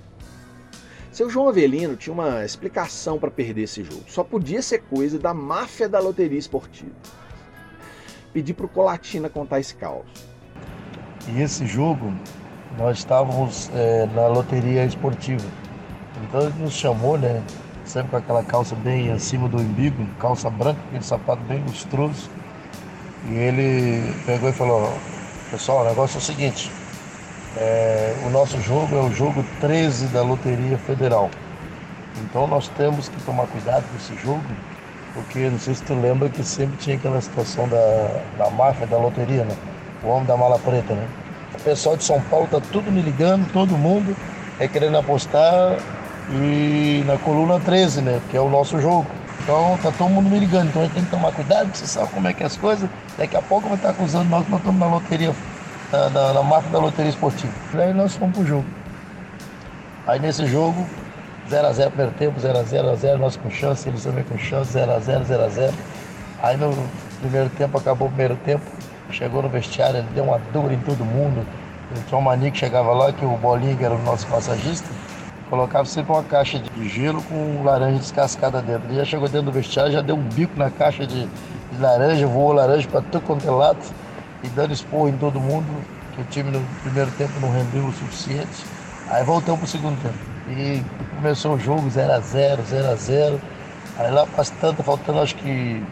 Seu 1.12 1.30
João 1.30 1.48
Avelino 1.48 1.96
tinha 1.96 2.12
uma 2.12 2.44
explicação 2.44 3.18
para 3.18 3.30
perder 3.30 3.62
esse 3.62 3.82
jogo. 3.84 4.04
Só 4.06 4.24
podia 4.24 4.60
ser 4.60 4.82
coisa 4.82 5.18
da 5.18 5.32
máfia 5.32 5.88
da 5.88 5.98
loteria 5.98 6.38
esportiva. 6.38 6.92
Pedi 8.32 8.52
para 8.52 8.66
o 8.66 8.68
Colatina 8.68 9.28
contar 9.28 9.60
esse 9.60 9.74
caos. 9.74 10.04
E 11.28 11.40
esse 11.40 11.66
jogo 11.66 12.12
nós 12.76 12.98
estávamos 12.98 13.70
é, 13.74 14.06
na 14.14 14.28
loteria 14.28 14.84
esportiva. 14.84 15.46
Então 16.22 16.40
ele 16.42 16.54
nos 16.58 16.74
chamou, 16.74 17.18
né? 17.18 17.42
Sempre 17.84 18.10
com 18.10 18.16
aquela 18.16 18.42
calça 18.42 18.74
bem 18.74 19.12
acima 19.12 19.48
do 19.48 19.58
umbigo, 19.58 20.04
calça 20.18 20.50
branca, 20.50 20.80
aquele 20.88 21.04
sapato 21.04 21.42
bem 21.42 21.62
lustroso. 21.62 22.28
E 23.28 23.34
ele 23.34 24.14
pegou 24.24 24.48
e 24.48 24.52
falou, 24.52 24.92
pessoal, 25.50 25.82
o 25.82 25.88
negócio 25.88 26.16
é 26.16 26.18
o 26.18 26.22
seguinte, 26.22 26.70
é, 27.56 28.14
o 28.26 28.30
nosso 28.30 28.60
jogo 28.60 28.96
é 28.96 29.00
o 29.00 29.10
jogo 29.12 29.44
13 29.60 30.06
da 30.08 30.22
Loteria 30.22 30.76
Federal. 30.78 31.30
Então 32.22 32.46
nós 32.46 32.68
temos 32.76 33.08
que 33.08 33.20
tomar 33.22 33.46
cuidado 33.46 33.84
com 33.90 33.96
esse 33.96 34.22
jogo, 34.22 34.44
porque 35.14 35.48
não 35.48 35.58
sei 35.58 35.74
se 35.74 35.82
tu 35.82 35.94
lembra 35.94 36.28
que 36.28 36.42
sempre 36.44 36.76
tinha 36.76 36.96
aquela 36.96 37.20
situação 37.20 37.68
da, 37.68 38.20
da 38.38 38.50
máfia 38.50 38.86
da 38.86 38.98
loteria, 38.98 39.44
né? 39.44 39.56
O 40.02 40.08
homem 40.08 40.26
da 40.26 40.36
mala 40.36 40.58
preta, 40.58 40.94
né? 40.94 41.06
O 41.54 41.62
pessoal 41.62 41.96
de 41.96 42.04
São 42.04 42.20
Paulo 42.22 42.46
tá 42.48 42.60
tudo 42.72 42.92
me 42.92 43.00
ligando, 43.00 43.50
todo 43.52 43.76
mundo 43.76 44.14
é 44.58 44.68
querendo 44.68 44.96
apostar 44.98 45.78
e 46.30 47.04
na 47.06 47.16
coluna 47.18 47.60
13, 47.60 48.02
né? 48.02 48.20
Que 48.30 48.36
é 48.36 48.40
o 48.40 48.48
nosso 48.48 48.80
jogo. 48.80 49.06
Então 49.42 49.78
tá 49.82 49.92
todo 49.96 50.10
mundo 50.10 50.28
me 50.28 50.40
ligando, 50.40 50.68
então 50.68 50.82
a 50.82 50.84
gente 50.86 50.94
tem 50.94 51.04
que 51.04 51.10
tomar 51.10 51.30
cuidado, 51.30 51.70
você 51.72 51.86
sabe 51.86 52.10
como 52.10 52.26
é 52.26 52.32
que 52.32 52.42
é 52.42 52.46
as 52.46 52.56
coisas. 52.56 52.88
Daqui 53.16 53.36
a 53.36 53.42
pouco 53.42 53.68
vai 53.68 53.76
estar 53.76 53.90
acusando 53.90 54.28
nós 54.28 54.44
que 54.44 54.50
nós 54.50 54.60
estamos 54.60 54.80
na 54.80 54.86
loteria, 54.86 55.32
na, 55.92 56.10
na, 56.10 56.32
na 56.32 56.42
máfia 56.42 56.70
da 56.70 56.78
loteria 56.78 57.10
esportiva. 57.10 57.52
Aí 57.74 57.94
nós 57.94 58.16
fomos 58.16 58.36
pro 58.36 58.44
jogo. 58.44 58.64
Aí 60.06 60.18
nesse 60.18 60.46
jogo, 60.46 60.84
0x0 61.48 61.88
primeiro 61.88 62.12
tempo, 62.12 62.40
0x0, 62.40 62.96
0 62.96 63.18
nós 63.18 63.36
com 63.36 63.48
chance, 63.48 63.88
eles 63.88 64.02
também 64.02 64.24
com 64.24 64.36
chance, 64.36 64.76
0x0, 64.76 65.24
0x0. 65.26 65.72
Aí 66.42 66.56
no 66.56 66.76
primeiro 67.20 67.48
tempo, 67.50 67.78
acabou 67.78 68.08
o 68.08 68.10
primeiro 68.10 68.36
tempo, 68.36 68.64
chegou 69.10 69.42
no 69.42 69.48
vestiário, 69.48 69.98
ele 69.98 70.08
deu 70.14 70.24
uma 70.24 70.40
dura 70.52 70.74
em 70.74 70.78
todo 70.78 71.04
mundo. 71.04 71.46
Tinha 72.08 72.18
um 72.18 72.22
maninho 72.22 72.50
que 72.50 72.58
chegava 72.58 72.92
lá, 72.92 73.12
que 73.12 73.24
o 73.24 73.36
Bolinho, 73.36 73.76
que 73.76 73.84
era 73.84 73.94
o 73.94 74.02
nosso 74.02 74.28
massagista, 74.28 74.88
colocava 75.48 75.84
sempre 75.84 76.12
uma 76.12 76.22
caixa 76.22 76.58
de 76.58 76.88
gelo 76.88 77.22
com 77.22 77.62
laranja 77.62 77.98
descascada 77.98 78.60
dentro. 78.60 78.88
Ele 78.88 78.96
já 78.96 79.04
chegou 79.04 79.28
dentro 79.28 79.46
do 79.46 79.52
vestiário, 79.52 79.92
já 79.92 80.00
deu 80.00 80.16
um 80.16 80.22
bico 80.22 80.58
na 80.58 80.70
caixa 80.70 81.06
de, 81.06 81.26
de 81.26 81.80
laranja, 81.80 82.26
voou 82.26 82.52
laranja 82.52 82.88
para 82.88 83.00
tudo 83.02 83.20
quanto 83.20 83.46
é 83.46 83.50
lado, 83.50 83.78
e 84.42 84.48
dando 84.48 84.72
esporro 84.72 85.08
em 85.08 85.16
todo 85.16 85.40
mundo, 85.40 85.66
que 86.14 86.20
o 86.20 86.24
time 86.24 86.50
no 86.50 86.60
primeiro 86.82 87.10
tempo 87.12 87.32
não 87.40 87.50
rendeu 87.50 87.84
o 87.84 87.92
suficiente. 87.92 88.64
Aí 89.08 89.24
voltamos 89.24 89.60
para 89.60 89.66
o 89.66 89.68
segundo 89.68 90.02
tempo. 90.02 90.18
E 90.48 90.82
começou 91.16 91.54
o 91.54 91.58
jogo 91.58 91.88
0x0, 91.88 92.58
0x0. 92.62 93.38
Aí 93.98 94.10
lá 94.10 94.26
bastante, 94.36 94.82
faltando 94.82 95.20
acho 95.20 95.36
que 95.36 95.82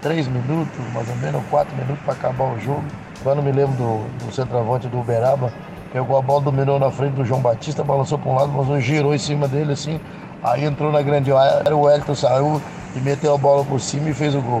3 0.00 0.28
minutos, 0.28 0.78
mais 0.92 1.08
ou 1.08 1.16
menos, 1.16 1.42
4 1.50 1.76
minutos 1.76 2.02
para 2.04 2.14
acabar 2.14 2.44
o 2.44 2.58
jogo. 2.60 2.84
Quando 3.22 3.42
me 3.42 3.52
lembro 3.52 3.76
do, 3.76 4.24
do 4.24 4.32
centroavante 4.32 4.88
do 4.88 5.00
Uberaba, 5.00 5.52
pegou 5.92 6.18
a 6.18 6.22
bola, 6.22 6.42
dominou 6.42 6.78
na 6.78 6.90
frente 6.90 7.14
do 7.14 7.24
João 7.24 7.40
Batista, 7.40 7.82
balançou 7.82 8.18
para 8.18 8.30
um 8.30 8.34
lado, 8.34 8.52
mas 8.52 8.84
girou 8.84 9.14
em 9.14 9.18
cima 9.18 9.48
dele 9.48 9.72
assim. 9.72 10.00
Aí 10.42 10.64
entrou 10.64 10.92
na 10.92 11.02
grande 11.02 11.32
área, 11.32 11.74
o 11.74 11.90
Elton 11.90 12.14
saiu 12.14 12.62
e 12.94 13.00
meteu 13.00 13.34
a 13.34 13.38
bola 13.38 13.64
por 13.64 13.80
cima 13.80 14.10
e 14.10 14.14
fez 14.14 14.34
o 14.34 14.40
gol. 14.40 14.60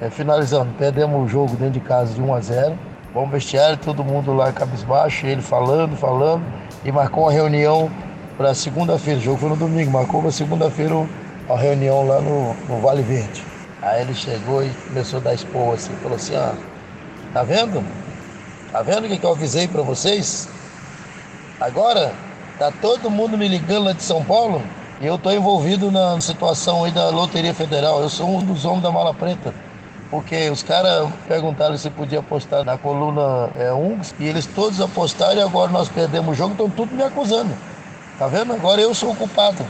É, 0.00 0.10
finalizando, 0.10 0.72
perdemos 0.78 1.24
o 1.24 1.28
jogo 1.28 1.54
dentro 1.56 1.74
de 1.74 1.80
casa 1.80 2.12
de 2.14 2.20
1 2.20 2.34
a 2.34 2.40
0 2.40 2.78
Bom 3.14 3.28
vestiário, 3.28 3.76
todo 3.76 4.02
mundo 4.02 4.32
lá 4.32 4.50
cabisbaixo, 4.52 5.26
ele 5.26 5.42
falando, 5.42 5.94
falando, 5.94 6.42
e 6.82 6.90
marcou 6.90 7.24
uma 7.24 7.32
reunião 7.32 7.90
para 8.38 8.54
segunda-feira. 8.54 9.20
O 9.20 9.22
jogo 9.22 9.36
foi 9.36 9.50
no 9.50 9.56
domingo, 9.56 9.90
marcou 9.90 10.22
para 10.22 10.30
segunda-feira 10.30 10.94
uma 10.94 11.58
reunião 11.58 12.06
lá 12.06 12.22
no, 12.22 12.54
no, 12.54 12.80
Vale 12.80 13.02
Verde. 13.02 13.44
Aí 13.82 14.00
ele 14.00 14.14
chegou 14.14 14.64
e 14.64 14.70
começou 14.88 15.18
a 15.20 15.22
dar 15.24 15.34
expor 15.34 15.74
assim, 15.74 15.92
falou 15.96 16.16
assim, 16.16 16.34
ah, 16.34 16.54
tá 17.34 17.42
vendo? 17.42 17.84
Tá 18.72 18.80
vendo 18.80 19.04
o 19.04 19.08
que, 19.08 19.18
que 19.18 19.26
eu 19.26 19.32
avisei 19.32 19.68
para 19.68 19.82
vocês? 19.82 20.48
Agora 21.60 22.14
tá 22.58 22.72
todo 22.80 23.10
mundo 23.10 23.36
me 23.36 23.46
ligando 23.46 23.84
lá 23.84 23.92
de 23.92 24.02
São 24.02 24.24
Paulo 24.24 24.62
e 24.98 25.06
eu 25.06 25.18
tô 25.18 25.30
envolvido 25.30 25.90
na 25.90 26.18
situação 26.22 26.82
aí 26.82 26.90
da 26.90 27.10
Loteria 27.10 27.52
Federal. 27.52 28.00
Eu 28.00 28.08
sou 28.08 28.26
um 28.26 28.42
dos 28.42 28.64
homens 28.64 28.82
da 28.82 28.90
mala 28.90 29.12
preta. 29.12 29.54
Porque 30.10 30.48
os 30.48 30.62
caras 30.62 31.06
perguntaram 31.28 31.76
se 31.76 31.90
podia 31.90 32.20
apostar 32.20 32.64
na 32.64 32.78
coluna 32.78 33.50
é, 33.56 33.74
1 33.74 34.00
e 34.20 34.26
eles 34.26 34.46
todos 34.46 34.80
apostaram 34.80 35.36
e 35.36 35.42
agora 35.42 35.70
nós 35.70 35.90
perdemos 35.90 36.30
o 36.30 36.34
jogo, 36.34 36.52
estão 36.52 36.70
tudo 36.70 36.94
me 36.94 37.02
acusando. 37.02 37.54
Tá 38.18 38.26
vendo? 38.26 38.54
Agora 38.54 38.80
eu 38.80 38.94
sou 38.94 39.12
o 39.12 39.16
culpado. 39.16 39.66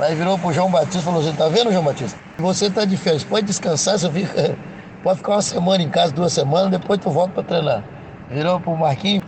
Aí 0.00 0.16
virou 0.16 0.36
pro 0.36 0.52
João 0.52 0.70
Batista 0.70 0.98
e 0.98 1.02
falou 1.02 1.20
assim: 1.20 1.32
tá 1.34 1.48
vendo, 1.48 1.70
João 1.70 1.84
Batista? 1.84 2.18
Você 2.38 2.68
tá 2.68 2.84
de 2.84 2.96
férias, 2.96 3.22
pode 3.22 3.46
descansar, 3.46 3.96
você 3.96 4.10
fica, 4.10 4.56
pode 5.04 5.18
ficar 5.18 5.32
uma 5.32 5.42
semana 5.42 5.82
em 5.84 5.88
casa, 5.88 6.12
duas 6.12 6.32
semanas, 6.32 6.70
depois 6.70 6.98
tu 6.98 7.10
volta 7.10 7.34
para 7.34 7.42
treinar 7.44 7.84
virou 8.30 8.60
pro 8.60 8.76
Marquinhos, 8.76 9.24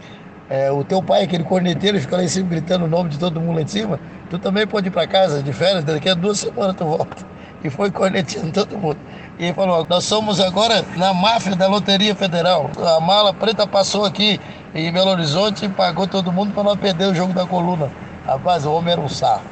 é, 0.48 0.70
o 0.70 0.84
teu 0.84 1.02
pai, 1.02 1.24
aquele 1.24 1.44
corneteiro, 1.44 2.00
fica 2.00 2.16
lá 2.16 2.24
em 2.24 2.28
cima 2.28 2.48
gritando 2.48 2.84
o 2.84 2.88
nome 2.88 3.10
de 3.10 3.18
todo 3.18 3.40
mundo 3.40 3.56
lá 3.56 3.62
em 3.62 3.66
cima, 3.66 3.98
tu 4.28 4.38
também 4.38 4.66
pode 4.66 4.88
ir 4.88 4.90
para 4.90 5.06
casa 5.06 5.42
de 5.42 5.52
férias, 5.52 5.84
daqui 5.84 6.08
a 6.08 6.14
duas 6.14 6.38
semanas 6.38 6.76
tu 6.76 6.84
volta. 6.84 7.32
E 7.64 7.70
foi 7.70 7.92
corneteando 7.92 8.50
todo 8.50 8.76
mundo. 8.76 8.96
E 9.38 9.44
ele 9.44 9.54
falou, 9.54 9.86
nós 9.88 10.02
somos 10.02 10.40
agora 10.40 10.84
na 10.96 11.14
máfia 11.14 11.54
da 11.54 11.68
Loteria 11.68 12.12
Federal. 12.12 12.68
A 12.76 12.98
mala 12.98 13.32
preta 13.32 13.64
passou 13.68 14.04
aqui 14.04 14.40
em 14.74 14.92
Belo 14.92 15.12
Horizonte 15.12 15.66
e 15.66 15.68
pagou 15.68 16.08
todo 16.08 16.32
mundo 16.32 16.52
para 16.52 16.64
não 16.64 16.76
perder 16.76 17.06
o 17.06 17.14
jogo 17.14 17.32
da 17.32 17.46
coluna. 17.46 17.88
Rapaz, 18.26 18.66
o 18.66 18.72
homem 18.72 18.94
era 18.94 19.00
um 19.00 19.08
sarro. 19.08 19.44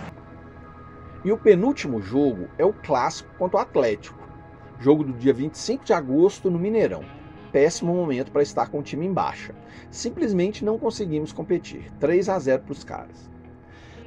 E 1.25 1.30
o 1.30 1.38
penúltimo 1.38 2.02
jogo 2.02 2.49
é 2.59 2.64
o 2.64 2.73
clássico 2.73 3.30
contra 3.38 3.59
o 3.59 3.61
Atlético. 3.61 4.19
Jogo 4.80 5.04
do 5.04 5.12
dia 5.12 5.33
25 5.33 5.85
de 5.85 5.92
agosto 5.92 6.50
no 6.50 6.59
Mineirão 6.59 7.04
péssimo 7.52 7.95
momento 7.95 8.30
para 8.30 8.42
estar 8.42 8.69
com 8.69 8.78
o 8.78 8.83
time 8.83 9.07
em 9.07 9.12
baixa. 9.12 9.54
Simplesmente 9.90 10.64
não 10.64 10.78
conseguimos 10.78 11.33
competir. 11.33 11.90
3 11.99 12.28
a 12.28 12.38
0 12.38 12.62
para 12.62 12.73
os 12.73 12.85
caras. 12.85 13.30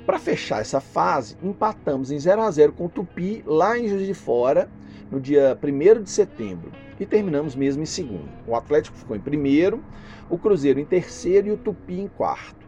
Para 0.06 0.20
fechar 0.20 0.62
essa 0.62 0.82
fase, 0.82 1.38
empatamos 1.42 2.12
em 2.12 2.20
0 2.20 2.42
a 2.42 2.52
0 2.52 2.74
com 2.74 2.86
o 2.86 2.90
Tupi 2.90 3.44
lá 3.46 3.78
em 3.78 3.88
Juiz 3.88 4.06
de 4.06 4.14
Fora 4.14 4.70
no 5.10 5.20
dia 5.20 5.58
1 5.62 6.04
de 6.04 6.10
setembro 6.10 6.72
e 7.00 7.06
terminamos 7.06 7.56
mesmo 7.56 7.84
em 7.84 7.86
segundo. 7.86 8.30
O 8.48 8.56
Atlético 8.56 8.98
ficou 8.98 9.16
em 9.16 9.22
primeiro, 9.22 9.84
o 10.30 10.38
Cruzeiro 10.38 10.80
em 10.80 10.86
terceiro 10.86 11.48
e 11.48 11.52
o 11.52 11.58
Tupi 11.58 12.00
em 12.00 12.08
quarto. 12.08 12.64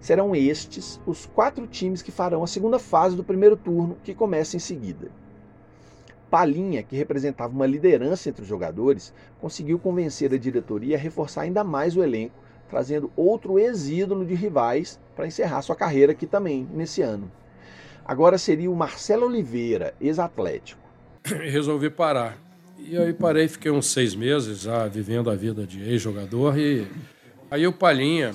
Serão 0.00 0.36
estes 0.36 1.00
os 1.06 1.24
quatro 1.24 1.66
times 1.66 2.02
que 2.02 2.12
farão 2.12 2.42
a 2.42 2.46
segunda 2.46 2.78
fase 2.78 3.16
do 3.16 3.24
primeiro 3.24 3.56
turno, 3.56 3.96
que 4.04 4.14
começa 4.14 4.56
em 4.56 4.60
seguida. 4.60 5.10
Palinha, 6.30 6.82
que 6.82 6.96
representava 6.96 7.52
uma 7.52 7.66
liderança 7.66 8.28
entre 8.28 8.42
os 8.42 8.48
jogadores, 8.48 9.12
conseguiu 9.40 9.78
convencer 9.78 10.32
a 10.32 10.38
diretoria 10.38 10.96
a 10.96 11.00
reforçar 11.00 11.42
ainda 11.42 11.62
mais 11.62 11.96
o 11.96 12.02
elenco, 12.02 12.34
trazendo 12.68 13.12
outro 13.16 13.58
ex-ídolo 13.58 14.24
de 14.24 14.34
rivais 14.34 14.98
para 15.14 15.26
encerrar 15.26 15.62
sua 15.62 15.76
carreira 15.76 16.12
aqui 16.12 16.26
também, 16.26 16.68
nesse 16.72 17.02
ano. 17.02 17.30
Agora 18.04 18.36
seria 18.36 18.70
o 18.70 18.76
Marcelo 18.76 19.26
Oliveira, 19.26 19.94
ex-atlético. 20.00 20.80
Resolvi 21.24 21.88
parar. 21.88 22.36
E 22.78 22.98
aí 22.98 23.14
parei, 23.14 23.48
fiquei 23.48 23.70
uns 23.70 23.86
seis 23.86 24.14
meses 24.14 24.60
já 24.60 24.86
vivendo 24.86 25.30
a 25.30 25.34
vida 25.34 25.66
de 25.66 25.82
ex-jogador. 25.88 26.58
E 26.58 26.86
aí 27.50 27.66
o 27.66 27.72
Palinha 27.72 28.34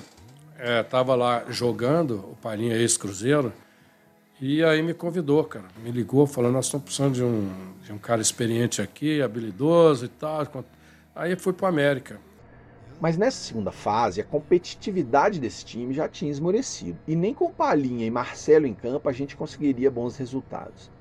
estava 0.81 1.13
é, 1.13 1.15
lá 1.15 1.45
jogando, 1.49 2.15
o 2.31 2.35
Palinha 2.41 2.75
ex-cruzeiro, 2.75 3.53
e 4.41 4.63
aí 4.63 4.81
me 4.81 4.93
convidou, 4.93 5.43
cara. 5.43 5.65
Me 5.83 5.91
ligou 5.91 6.25
falando, 6.25 6.53
nós 6.53 6.65
estamos 6.65 6.85
precisando 6.85 7.13
de 7.13 7.23
um, 7.23 7.49
de 7.83 7.91
um 7.91 7.97
cara 7.97 8.21
experiente 8.21 8.81
aqui, 8.81 9.21
habilidoso 9.21 10.05
e 10.05 10.07
tal. 10.07 10.47
Aí 11.15 11.35
fui 11.35 11.51
para 11.51 11.67
América. 11.67 12.19
Mas 13.01 13.17
nessa 13.17 13.37
segunda 13.37 13.71
fase, 13.71 14.19
a 14.19 14.25
competitividade 14.25 15.39
desse 15.39 15.63
time 15.65 15.93
já 15.93 16.07
tinha 16.07 16.31
esmorecido. 16.31 16.97
E 17.07 17.15
nem 17.15 17.33
com 17.33 17.51
Palinha 17.51 18.05
e 18.05 18.11
Marcelo 18.11 18.65
em 18.65 18.73
campo 18.73 19.07
a 19.09 19.13
gente 19.13 19.35
conseguiria 19.35 19.89
bons 19.91 20.17
resultados. 20.17 20.91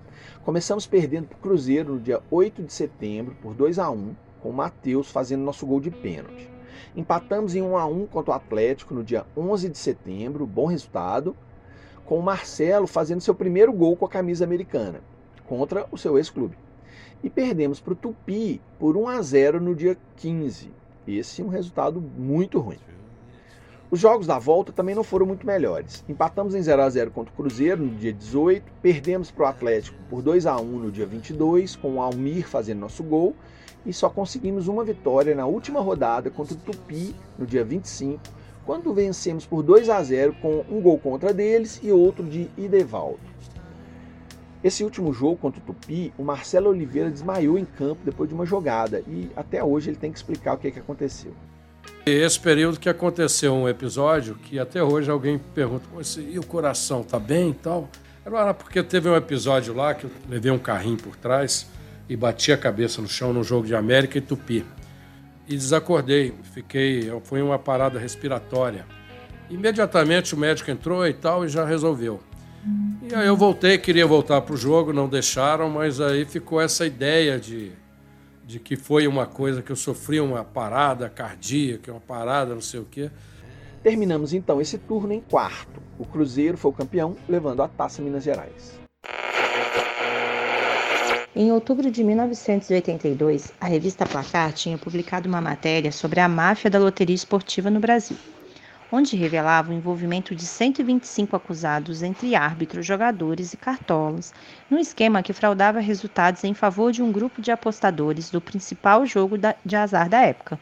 Começamos 0.44 0.86
perdendo 0.86 1.28
para 1.28 1.38
o 1.38 1.40
Cruzeiro 1.40 1.94
no 1.94 2.00
dia 2.00 2.20
8 2.30 2.62
de 2.62 2.72
setembro 2.72 3.36
por 3.42 3.54
2 3.54 3.78
a 3.78 3.90
1 3.90 4.14
com 4.40 4.50
o 4.50 4.52
Matheus 4.52 5.10
fazendo 5.10 5.42
nosso 5.42 5.66
gol 5.66 5.80
de 5.80 5.90
pênalti. 5.90 6.48
Empatamos 6.96 7.54
em 7.54 7.62
1 7.62 7.76
a 7.76 7.86
1 7.86 8.06
contra 8.06 8.32
o 8.32 8.34
Atlético 8.34 8.94
no 8.94 9.04
dia 9.04 9.26
11 9.36 9.68
de 9.68 9.78
setembro, 9.78 10.46
bom 10.46 10.66
resultado, 10.66 11.36
com 12.08 12.18
o 12.18 12.22
Marcelo 12.22 12.86
fazendo 12.86 13.20
seu 13.20 13.34
primeiro 13.34 13.70
gol 13.70 13.94
com 13.94 14.06
a 14.06 14.08
camisa 14.08 14.42
americana 14.42 15.02
contra 15.46 15.86
o 15.92 15.98
seu 15.98 16.16
ex-clube. 16.16 16.56
E 17.22 17.28
perdemos 17.28 17.80
para 17.80 17.92
o 17.92 17.96
Tupi 17.96 18.62
por 18.78 18.96
1 18.96 19.08
a 19.08 19.20
0 19.20 19.60
no 19.60 19.74
dia 19.74 19.94
15. 20.16 20.70
Esse 21.06 21.42
é 21.42 21.44
um 21.44 21.48
resultado 21.48 22.00
muito 22.00 22.60
ruim. 22.60 22.78
Os 23.90 24.00
jogos 24.00 24.26
da 24.26 24.38
volta 24.38 24.72
também 24.72 24.94
não 24.94 25.04
foram 25.04 25.26
muito 25.26 25.46
melhores. 25.46 26.02
Empatamos 26.08 26.54
em 26.54 26.62
0 26.62 26.80
a 26.80 26.88
0 26.88 27.10
contra 27.10 27.32
o 27.32 27.36
Cruzeiro 27.36 27.84
no 27.84 27.94
dia 27.94 28.12
18, 28.12 28.64
perdemos 28.80 29.30
para 29.30 29.44
o 29.44 29.48
Atlético 29.48 29.98
por 30.08 30.22
2 30.22 30.46
a 30.46 30.58
1 30.58 30.64
no 30.64 30.90
dia 30.90 31.04
22, 31.04 31.76
com 31.76 31.96
o 31.96 32.00
Almir 32.00 32.48
fazendo 32.48 32.80
nosso 32.80 33.02
gol, 33.02 33.36
e 33.84 33.92
só 33.92 34.08
conseguimos 34.08 34.66
uma 34.66 34.82
vitória 34.82 35.34
na 35.34 35.44
última 35.44 35.80
rodada 35.80 36.30
contra 36.30 36.54
o 36.54 36.58
Tupi 36.58 37.14
no 37.38 37.46
dia 37.46 37.64
25, 37.64 38.18
quando 38.68 38.92
vencemos 38.92 39.46
por 39.46 39.62
2 39.62 39.88
a 39.88 40.02
0 40.02 40.34
com 40.42 40.62
um 40.68 40.78
gol 40.78 40.98
contra 40.98 41.32
deles 41.32 41.80
e 41.82 41.90
outro 41.90 42.22
de 42.22 42.50
Idevaldo. 42.54 43.18
Esse 44.62 44.84
último 44.84 45.10
jogo 45.10 45.38
contra 45.38 45.58
o 45.58 45.64
Tupi, 45.64 46.12
o 46.18 46.22
Marcelo 46.22 46.68
Oliveira 46.68 47.10
desmaiou 47.10 47.58
em 47.58 47.64
campo 47.64 48.02
depois 48.04 48.28
de 48.28 48.34
uma 48.34 48.44
jogada 48.44 49.02
e 49.08 49.30
até 49.34 49.64
hoje 49.64 49.88
ele 49.88 49.96
tem 49.96 50.12
que 50.12 50.18
explicar 50.18 50.52
o 50.52 50.58
que, 50.58 50.68
é 50.68 50.70
que 50.70 50.78
aconteceu. 50.80 51.32
Esse 52.04 52.38
período 52.38 52.78
que 52.78 52.90
aconteceu 52.90 53.54
um 53.54 53.66
episódio 53.66 54.34
que 54.34 54.58
até 54.58 54.82
hoje 54.82 55.10
alguém 55.10 55.38
pergunta, 55.38 55.86
e 56.18 56.38
o 56.38 56.44
coração 56.44 57.02
tá 57.02 57.18
bem 57.18 57.52
e 57.52 57.54
tal? 57.54 57.88
Era 58.22 58.52
porque 58.52 58.82
teve 58.82 59.08
um 59.08 59.16
episódio 59.16 59.72
lá 59.72 59.94
que 59.94 60.04
eu 60.04 60.10
levei 60.28 60.52
um 60.52 60.58
carrinho 60.58 60.98
por 60.98 61.16
trás 61.16 61.66
e 62.06 62.14
bati 62.14 62.52
a 62.52 62.58
cabeça 62.58 63.00
no 63.00 63.08
chão 63.08 63.32
num 63.32 63.42
jogo 63.42 63.66
de 63.66 63.74
América 63.74 64.18
e 64.18 64.20
Tupi. 64.20 64.62
E 65.48 65.56
desacordei, 65.56 66.34
fiquei, 66.52 67.10
foi 67.24 67.40
uma 67.40 67.58
parada 67.58 67.98
respiratória. 67.98 68.84
Imediatamente 69.48 70.34
o 70.34 70.38
médico 70.38 70.70
entrou 70.70 71.06
e 71.06 71.14
tal 71.14 71.44
e 71.44 71.48
já 71.48 71.64
resolveu. 71.64 72.20
E 73.10 73.14
aí 73.14 73.26
eu 73.26 73.36
voltei, 73.36 73.78
queria 73.78 74.06
voltar 74.06 74.42
para 74.42 74.54
o 74.54 74.58
jogo, 74.58 74.92
não 74.92 75.08
deixaram, 75.08 75.70
mas 75.70 76.00
aí 76.00 76.26
ficou 76.26 76.60
essa 76.60 76.84
ideia 76.84 77.38
de 77.38 77.72
de 78.48 78.58
que 78.58 78.76
foi 78.76 79.06
uma 79.06 79.26
coisa 79.26 79.60
que 79.60 79.70
eu 79.70 79.76
sofri 79.76 80.18
uma 80.18 80.42
parada 80.42 81.06
cardíaca, 81.10 81.92
uma 81.92 82.00
parada 82.00 82.54
não 82.54 82.62
sei 82.62 82.80
o 82.80 82.86
quê. 82.90 83.10
Terminamos 83.82 84.32
então 84.32 84.58
esse 84.58 84.78
turno 84.78 85.12
em 85.12 85.20
quarto. 85.20 85.82
O 85.98 86.06
Cruzeiro 86.06 86.56
foi 86.56 86.70
o 86.70 86.74
campeão, 86.74 87.14
levando 87.28 87.62
a 87.62 87.68
Taça 87.68 88.00
Minas 88.00 88.24
Gerais. 88.24 88.77
Em 91.34 91.52
outubro 91.52 91.90
de 91.90 92.02
1982, 92.04 93.52
a 93.60 93.66
revista 93.66 94.04
Placar 94.06 94.52
tinha 94.52 94.76
publicado 94.76 95.28
uma 95.28 95.40
matéria 95.40 95.92
sobre 95.92 96.20
a 96.20 96.28
máfia 96.28 96.70
da 96.70 96.78
loteria 96.78 97.14
esportiva 97.14 97.70
no 97.70 97.80
Brasil 97.80 98.16
onde 98.90 99.16
revelava 99.16 99.70
o 99.70 99.74
envolvimento 99.74 100.34
de 100.34 100.46
125 100.46 101.36
acusados 101.36 102.02
entre 102.02 102.34
árbitros, 102.34 102.86
jogadores 102.86 103.52
e 103.52 103.56
cartolas, 103.56 104.32
num 104.70 104.78
esquema 104.78 105.22
que 105.22 105.32
fraudava 105.32 105.78
resultados 105.78 106.42
em 106.44 106.54
favor 106.54 106.90
de 106.90 107.02
um 107.02 107.12
grupo 107.12 107.42
de 107.42 107.50
apostadores 107.50 108.30
do 108.30 108.40
principal 108.40 109.04
jogo 109.04 109.36
de 109.64 109.76
azar 109.76 110.08
da 110.08 110.20
época. 110.22 110.58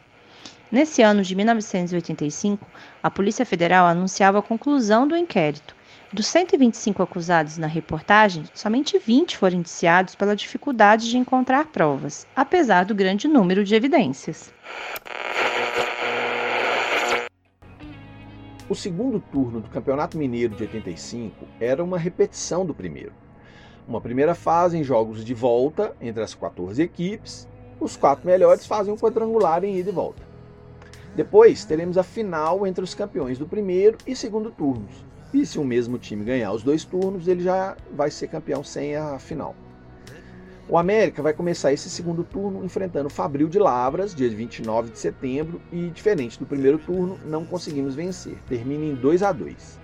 Nesse 0.69 1.01
ano 1.01 1.23
de 1.23 1.33
1985, 1.33 2.67
a 3.01 3.09
Polícia 3.09 3.45
Federal 3.45 3.87
anunciava 3.87 4.39
a 4.39 4.43
conclusão 4.43 5.07
do 5.07 5.15
inquérito. 5.15 5.76
Dos 6.17 6.25
125 6.25 7.03
acusados 7.03 7.59
na 7.59 7.67
reportagem, 7.67 8.43
somente 8.51 8.97
20 8.97 9.37
foram 9.37 9.57
indiciados 9.57 10.15
pela 10.15 10.35
dificuldade 10.35 11.11
de 11.11 11.15
encontrar 11.15 11.67
provas, 11.67 12.25
apesar 12.35 12.85
do 12.85 12.95
grande 12.95 13.27
número 13.27 13.63
de 13.63 13.75
evidências. 13.75 14.51
O 18.67 18.73
segundo 18.73 19.19
turno 19.19 19.61
do 19.61 19.69
Campeonato 19.69 20.17
Mineiro 20.17 20.55
de 20.55 20.63
85 20.63 21.45
era 21.59 21.83
uma 21.83 21.99
repetição 21.99 22.65
do 22.65 22.73
primeiro. 22.73 23.13
Uma 23.87 24.01
primeira 24.01 24.33
fase 24.33 24.75
em 24.75 24.83
jogos 24.83 25.23
de 25.23 25.35
volta 25.35 25.95
entre 26.01 26.23
as 26.23 26.33
14 26.33 26.81
equipes, 26.81 27.47
os 27.79 27.95
quatro 27.95 28.25
melhores 28.25 28.65
fazem 28.65 28.91
um 28.91 28.97
quadrangular 28.97 29.63
em 29.63 29.77
ida 29.77 29.91
e 29.91 29.93
volta. 29.93 30.23
Depois 31.15 31.63
teremos 31.63 31.95
a 31.95 32.01
final 32.01 32.65
entre 32.65 32.83
os 32.83 32.95
campeões 32.95 33.37
do 33.37 33.45
primeiro 33.45 33.99
e 34.07 34.15
segundo 34.15 34.49
turnos. 34.49 35.05
E 35.33 35.45
se 35.45 35.59
o 35.59 35.63
mesmo 35.63 35.97
time 35.97 36.23
ganhar 36.23 36.53
os 36.53 36.63
dois 36.63 36.85
turnos, 36.85 37.27
ele 37.27 37.43
já 37.43 37.75
vai 37.93 38.09
ser 38.09 38.27
campeão 38.27 38.63
sem 38.63 38.95
a 38.95 39.19
final. 39.19 39.55
O 40.69 40.77
América 40.77 41.21
vai 41.21 41.33
começar 41.33 41.71
esse 41.71 41.89
segundo 41.89 42.25
turno 42.25 42.63
enfrentando 42.63 43.07
o 43.07 43.11
Fabril 43.11 43.47
de 43.47 43.57
Lavras, 43.57 44.13
dia 44.13 44.29
29 44.29 44.91
de 44.91 44.99
setembro, 44.99 45.61
e 45.71 45.89
diferente 45.89 46.37
do 46.37 46.45
primeiro 46.45 46.77
turno, 46.77 47.17
não 47.25 47.45
conseguimos 47.45 47.95
vencer. 47.95 48.37
Termina 48.49 48.83
em 48.83 48.95
2 48.95 49.23
a 49.23 49.31
2. 49.31 49.79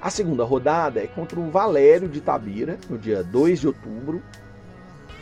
A 0.00 0.10
segunda 0.10 0.44
rodada 0.44 1.00
é 1.00 1.06
contra 1.06 1.38
o 1.38 1.50
Valério 1.50 2.08
de 2.08 2.20
Tabira, 2.20 2.78
no 2.88 2.96
dia 2.96 3.22
2 3.22 3.60
de 3.60 3.66
outubro. 3.66 4.22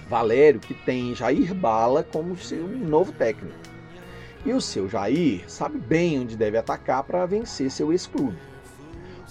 Valério 0.09 0.61
que 0.61 0.75
tem 0.75 1.15
Jair 1.15 1.53
Bala 1.55 2.05
como 2.05 2.37
seu 2.37 2.69
novo 2.69 3.11
técnico. 3.13 3.57
E 4.45 4.53
o 4.53 4.61
seu 4.61 4.89
Jair 4.89 5.43
sabe 5.49 5.79
bem 5.79 6.21
onde 6.21 6.37
deve 6.37 6.57
atacar 6.57 7.03
para 7.03 7.27
vencer 7.27 7.69
seu 7.69 7.91
ex-clube. 7.91 8.37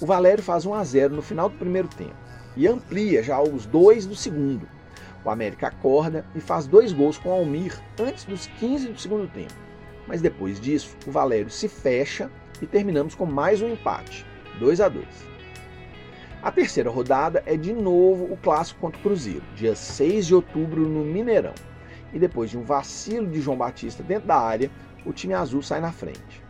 O 0.01 0.05
Valério 0.05 0.43
faz 0.43 0.65
1 0.65 0.73
a 0.73 0.83
0 0.83 1.15
no 1.15 1.21
final 1.21 1.49
do 1.49 1.57
primeiro 1.57 1.87
tempo 1.87 2.15
e 2.55 2.67
amplia 2.67 3.23
já 3.23 3.41
os 3.41 3.65
dois 3.65 4.05
do 4.05 4.15
segundo 4.15 4.67
o 5.25 5.29
América 5.29 5.67
acorda 5.67 6.23
e 6.35 6.39
faz 6.39 6.67
dois 6.67 6.93
gols 6.93 7.17
com 7.17 7.29
o 7.29 7.33
Almir 7.33 7.81
antes 7.99 8.25
dos 8.25 8.45
15 8.59 8.89
do 8.89 8.99
segundo 8.99 9.27
tempo. 9.27 9.53
Mas 10.07 10.21
depois 10.21 10.59
disso, 10.59 10.95
o 11.07 11.11
Valério 11.11 11.49
se 11.49 11.67
fecha 11.67 12.29
e 12.61 12.67
terminamos 12.67 13.15
com 13.15 13.25
mais 13.25 13.61
um 13.61 13.69
empate, 13.69 14.25
2 14.59 14.79
a 14.79 14.87
2. 14.87 15.05
A 16.43 16.51
terceira 16.51 16.91
rodada 16.91 17.41
é 17.47 17.57
de 17.57 17.73
novo 17.73 18.31
o 18.31 18.37
clássico 18.37 18.79
contra 18.79 18.99
o 18.99 19.01
Cruzeiro, 19.01 19.43
dia 19.55 19.75
6 19.75 20.27
de 20.27 20.35
outubro 20.35 20.87
no 20.87 21.03
Mineirão. 21.03 21.55
E 22.13 22.19
depois 22.19 22.51
de 22.51 22.57
um 22.57 22.63
vacilo 22.63 23.27
de 23.27 23.41
João 23.41 23.57
Batista 23.57 24.03
dentro 24.03 24.27
da 24.27 24.37
área, 24.37 24.69
o 25.03 25.11
time 25.11 25.33
azul 25.33 25.63
sai 25.63 25.81
na 25.81 25.91
frente. 25.91 26.44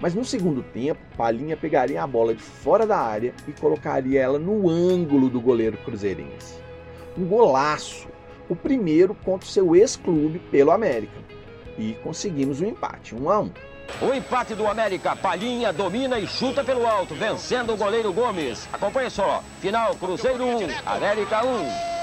Mas 0.00 0.14
no 0.14 0.24
segundo 0.24 0.62
tempo, 0.62 1.00
Palinha 1.16 1.56
pegaria 1.56 2.02
a 2.02 2.06
bola 2.06 2.34
de 2.34 2.42
fora 2.42 2.86
da 2.86 2.98
área 2.98 3.34
e 3.46 3.52
colocaria 3.52 4.20
ela 4.20 4.38
no 4.38 4.68
ângulo 4.68 5.28
do 5.28 5.40
goleiro 5.40 5.76
cruzeirense 5.78 6.60
um 7.16 7.26
golaço, 7.26 8.08
o 8.48 8.56
primeiro 8.56 9.14
contra 9.14 9.46
o 9.46 9.50
seu 9.50 9.76
ex-clube 9.76 10.38
pelo 10.50 10.70
América. 10.70 11.18
E 11.78 11.94
conseguimos 12.02 12.60
um 12.60 12.66
empate, 12.66 13.14
1 13.14 13.22
um 13.22 13.30
a 13.30 13.40
1. 13.40 13.52
O 14.02 14.14
empate 14.14 14.54
do 14.54 14.66
América, 14.66 15.16
Palhinha 15.16 15.72
domina 15.72 16.18
e 16.18 16.26
chuta 16.26 16.62
pelo 16.62 16.86
alto, 16.86 17.14
vencendo 17.14 17.72
o 17.72 17.76
goleiro 17.76 18.12
Gomes. 18.12 18.68
Acompanhe 18.72 19.10
só, 19.10 19.42
final 19.60 19.94
Cruzeiro 19.96 20.44
1, 20.44 20.58
América 20.86 21.44
1. 21.44 21.99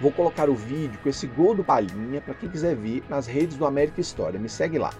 Vou 0.00 0.10
colocar 0.10 0.48
o 0.48 0.54
vídeo 0.54 0.98
com 1.02 1.08
esse 1.08 1.26
gol 1.26 1.54
do 1.54 1.62
Palhinha 1.62 2.20
para 2.20 2.34
quem 2.34 2.48
quiser 2.48 2.74
ver 2.74 3.02
nas 3.08 3.26
redes 3.26 3.56
do 3.56 3.66
América 3.66 4.00
História. 4.00 4.40
Me 4.40 4.48
segue 4.48 4.78
lá 4.78 4.90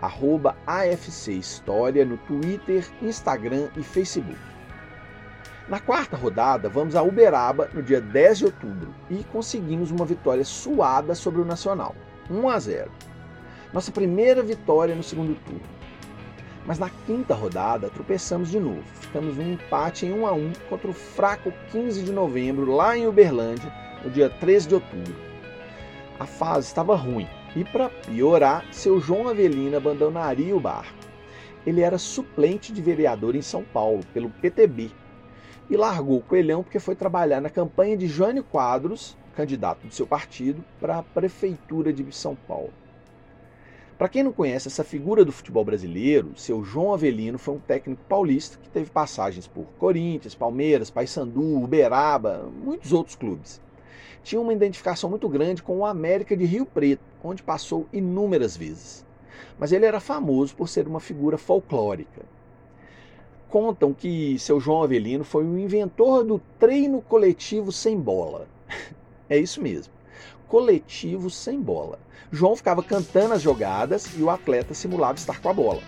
arroba 0.00 0.56
AFC 0.66 1.32
História 1.32 2.04
no 2.04 2.16
Twitter, 2.18 2.86
Instagram 3.02 3.68
e 3.76 3.82
Facebook. 3.82 4.38
Na 5.68 5.78
quarta 5.78 6.16
rodada, 6.16 6.68
vamos 6.68 6.96
a 6.96 7.02
Uberaba 7.02 7.70
no 7.72 7.82
dia 7.82 8.00
10 8.00 8.38
de 8.38 8.44
outubro 8.46 8.94
e 9.08 9.22
conseguimos 9.24 9.90
uma 9.90 10.04
vitória 10.04 10.44
suada 10.44 11.14
sobre 11.14 11.40
o 11.40 11.44
Nacional, 11.44 11.94
1 12.28 12.48
a 12.48 12.58
0. 12.58 12.90
Nossa 13.72 13.92
primeira 13.92 14.42
vitória 14.42 14.94
no 14.94 15.02
segundo 15.02 15.38
turno. 15.44 15.62
Mas 16.66 16.78
na 16.78 16.90
quinta 17.06 17.34
rodada 17.34 17.88
tropeçamos 17.88 18.50
de 18.50 18.58
novo. 18.58 18.82
Ficamos 18.94 19.38
um 19.38 19.52
empate 19.52 20.06
em 20.06 20.12
1 20.12 20.26
a 20.26 20.32
1 20.32 20.52
contra 20.68 20.90
o 20.90 20.94
fraco 20.94 21.52
15 21.70 22.02
de 22.02 22.12
novembro 22.12 22.74
lá 22.74 22.96
em 22.96 23.06
Uberlândia, 23.06 23.72
no 24.04 24.10
dia 24.10 24.28
13 24.28 24.68
de 24.68 24.74
outubro. 24.74 25.14
A 26.18 26.26
fase 26.26 26.66
estava 26.66 26.94
ruim 26.94 27.26
e 27.56 27.64
para 27.64 27.88
piorar, 27.88 28.64
seu 28.72 29.00
João 29.00 29.28
Avelino 29.28 29.76
abandonaria 29.76 30.54
o 30.54 30.60
barco. 30.60 30.98
Ele 31.66 31.80
era 31.80 31.98
suplente 31.98 32.72
de 32.72 32.80
vereador 32.80 33.34
em 33.34 33.42
São 33.42 33.64
Paulo, 33.64 34.04
pelo 34.14 34.30
PTB, 34.30 34.90
e 35.68 35.76
largou 35.76 36.18
o 36.18 36.22
Coelhão 36.22 36.62
porque 36.62 36.78
foi 36.78 36.94
trabalhar 36.94 37.40
na 37.40 37.50
campanha 37.50 37.96
de 37.96 38.06
Jânio 38.06 38.44
Quadros, 38.44 39.16
candidato 39.34 39.86
do 39.86 39.94
seu 39.94 40.06
partido, 40.06 40.64
para 40.80 40.98
a 40.98 41.02
Prefeitura 41.02 41.92
de 41.92 42.04
São 42.12 42.34
Paulo. 42.34 42.72
Para 43.98 44.08
quem 44.08 44.22
não 44.22 44.32
conhece 44.32 44.68
essa 44.68 44.82
figura 44.82 45.24
do 45.24 45.32
futebol 45.32 45.64
brasileiro, 45.64 46.32
seu 46.34 46.64
João 46.64 46.94
Avelino 46.94 47.38
foi 47.38 47.54
um 47.54 47.58
técnico 47.58 48.02
paulista 48.08 48.58
que 48.62 48.70
teve 48.70 48.90
passagens 48.90 49.46
por 49.46 49.66
Corinthians, 49.78 50.34
Palmeiras, 50.34 50.88
Paysandu, 50.88 51.62
Uberaba, 51.62 52.48
muitos 52.62 52.94
outros 52.94 53.14
clubes 53.14 53.60
tinha 54.22 54.40
uma 54.40 54.52
identificação 54.52 55.08
muito 55.08 55.28
grande 55.28 55.62
com 55.62 55.78
o 55.78 55.84
América 55.84 56.36
de 56.36 56.44
Rio 56.44 56.66
Preto, 56.66 57.02
onde 57.22 57.42
passou 57.42 57.86
inúmeras 57.92 58.56
vezes. 58.56 59.04
Mas 59.58 59.72
ele 59.72 59.86
era 59.86 60.00
famoso 60.00 60.54
por 60.54 60.68
ser 60.68 60.86
uma 60.86 61.00
figura 61.00 61.38
folclórica. 61.38 62.22
Contam 63.48 63.92
que 63.92 64.38
seu 64.38 64.60
João 64.60 64.82
Avelino 64.82 65.24
foi 65.24 65.44
o 65.44 65.58
inventor 65.58 66.24
do 66.24 66.40
treino 66.58 67.02
coletivo 67.02 67.72
sem 67.72 67.98
bola. 67.98 68.46
É 69.32 69.38
isso 69.38 69.62
mesmo, 69.62 69.94
coletivo 70.48 71.30
sem 71.30 71.60
bola. 71.60 72.00
João 72.32 72.56
ficava 72.56 72.82
cantando 72.82 73.34
as 73.34 73.40
jogadas 73.40 74.06
e 74.18 74.22
o 74.24 74.28
atleta 74.28 74.74
simulava 74.74 75.18
estar 75.18 75.40
com 75.40 75.48
a 75.48 75.52
bola. 75.52 75.80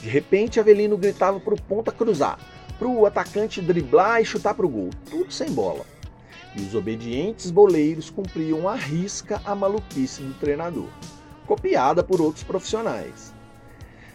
De 0.00 0.08
repente, 0.08 0.60
Avelino 0.60 0.96
gritava 0.96 1.40
para 1.40 1.54
o 1.54 1.60
ponta 1.60 1.90
cruzar, 1.90 2.38
para 2.78 2.86
o 2.86 3.04
atacante 3.04 3.60
driblar 3.60 4.22
e 4.22 4.24
chutar 4.24 4.54
para 4.54 4.64
o 4.64 4.68
gol, 4.68 4.90
tudo 5.10 5.32
sem 5.32 5.50
bola 5.50 5.84
e 6.56 6.62
os 6.62 6.74
obedientes 6.74 7.50
boleiros 7.50 8.10
cumpriam 8.10 8.68
à 8.68 8.74
risca 8.74 9.40
a 9.44 9.54
maluquice 9.54 10.22
do 10.22 10.34
treinador, 10.34 10.88
copiada 11.46 12.02
por 12.02 12.20
outros 12.20 12.44
profissionais. 12.44 13.34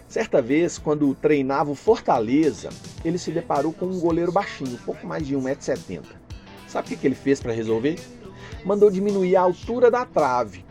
Certa 0.07 0.41
vez, 0.41 0.79
quando 0.79 1.13
treinava 1.13 1.69
o 1.69 1.75
Fortaleza, 1.75 2.69
ele 3.05 3.19
se 3.19 3.31
deparou 3.31 3.71
com 3.71 3.85
um 3.85 3.99
goleiro 3.99 4.31
baixinho, 4.31 4.77
pouco 4.85 5.05
mais 5.05 5.25
de 5.27 5.35
1,70m. 5.35 6.03
Sabe 6.67 6.93
o 6.93 6.97
que 6.97 7.05
ele 7.05 7.15
fez 7.15 7.39
para 7.39 7.53
resolver? 7.53 7.99
Mandou 8.65 8.89
diminuir 8.89 9.35
a 9.35 9.41
altura 9.41 9.91
da 9.91 10.05
trave. 10.05 10.65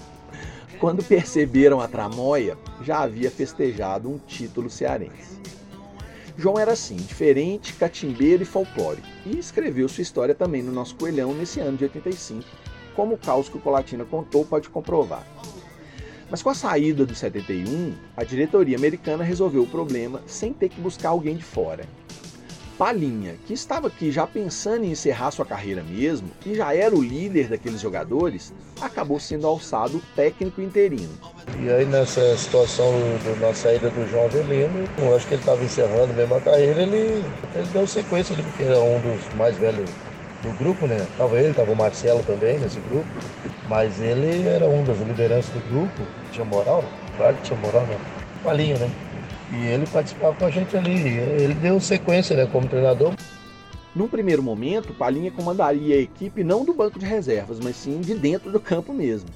Quando 0.78 1.02
perceberam 1.02 1.80
a 1.80 1.88
tramóia, 1.88 2.58
já 2.82 3.00
havia 3.00 3.30
festejado 3.30 4.08
um 4.08 4.18
título 4.18 4.68
cearense. 4.68 5.40
João 6.40 6.56
era 6.56 6.70
assim, 6.70 6.94
diferente, 6.94 7.74
catimbeiro 7.74 8.44
e 8.44 8.46
folclórico, 8.46 9.08
e 9.26 9.36
escreveu 9.36 9.88
sua 9.88 10.02
história 10.02 10.36
também 10.36 10.62
no 10.62 10.70
nosso 10.70 10.94
Coelhão 10.94 11.34
nesse 11.34 11.58
ano 11.58 11.76
de 11.76 11.82
85, 11.82 12.44
como 12.94 13.16
o 13.16 13.18
caos 13.18 13.48
que 13.48 13.56
o 13.56 13.60
Colatina 13.60 14.04
contou 14.04 14.44
pode 14.44 14.68
comprovar. 14.68 15.26
Mas 16.30 16.40
com 16.40 16.48
a 16.48 16.54
saída 16.54 17.04
do 17.04 17.12
71, 17.12 17.92
a 18.16 18.22
diretoria 18.22 18.76
americana 18.76 19.24
resolveu 19.24 19.64
o 19.64 19.66
problema 19.66 20.22
sem 20.28 20.52
ter 20.52 20.68
que 20.68 20.80
buscar 20.80 21.08
alguém 21.08 21.36
de 21.36 21.42
fora. 21.42 21.84
Palinha, 22.78 23.34
que 23.44 23.52
estava 23.52 23.88
aqui 23.88 24.12
já 24.12 24.24
pensando 24.24 24.84
em 24.84 24.92
encerrar 24.92 25.32
sua 25.32 25.44
carreira 25.44 25.82
mesmo 25.82 26.30
e 26.46 26.54
já 26.54 26.72
era 26.72 26.94
o 26.94 27.02
líder 27.02 27.48
daqueles 27.48 27.80
jogadores, 27.80 28.54
acabou 28.80 29.18
sendo 29.18 29.48
alçado 29.48 30.00
técnico 30.14 30.62
interino. 30.62 31.18
E 31.60 31.70
aí 31.70 31.84
nessa 31.86 32.36
situação 32.36 32.92
da 33.40 33.52
saída 33.52 33.90
do 33.90 34.08
João 34.08 34.26
Avelino, 34.26 34.88
eu 34.98 35.16
acho 35.16 35.26
que 35.26 35.34
ele 35.34 35.42
estava 35.42 35.62
encerrando 35.64 36.14
mesmo 36.14 36.34
a 36.36 36.40
carreira, 36.40 36.82
ele, 36.82 37.24
ele 37.54 37.66
deu 37.72 37.86
sequência 37.86 38.34
ali, 38.34 38.42
porque 38.42 38.62
era 38.62 38.78
um 38.78 39.00
dos 39.00 39.34
mais 39.34 39.56
velhos 39.56 39.90
do 40.42 40.52
grupo, 40.58 40.86
né? 40.86 41.04
Tava 41.16 41.40
ele, 41.40 41.52
tava 41.54 41.72
o 41.72 41.76
Marcelo 41.76 42.22
também 42.22 42.58
nesse 42.58 42.78
grupo, 42.80 43.06
mas 43.68 44.00
ele 44.00 44.46
era 44.46 44.68
um 44.68 44.84
das 44.84 44.98
lideranças 44.98 45.52
do 45.52 45.60
grupo, 45.68 46.02
tinha 46.30 46.44
moral, 46.44 46.84
claro 47.16 47.34
que 47.36 47.42
tinha 47.42 47.58
moral, 47.58 47.82
né? 47.86 47.96
Palinha, 48.42 48.76
né? 48.78 48.90
E 49.50 49.66
ele 49.66 49.86
participava 49.86 50.34
com 50.34 50.44
a 50.44 50.50
gente 50.50 50.76
ali. 50.76 51.08
Ele 51.08 51.54
deu 51.54 51.80
sequência 51.80 52.36
né, 52.36 52.46
como 52.50 52.68
treinador. 52.68 53.14
Num 53.94 54.06
primeiro 54.06 54.42
momento, 54.42 54.92
Palinha 54.92 55.30
comandaria 55.30 55.96
a 55.96 56.00
equipe 56.00 56.44
não 56.44 56.64
do 56.64 56.74
banco 56.74 56.98
de 56.98 57.06
reservas, 57.06 57.58
mas 57.58 57.74
sim 57.74 58.00
de 58.00 58.14
dentro 58.14 58.52
do 58.52 58.60
campo 58.60 58.92
mesmo. 58.92 59.28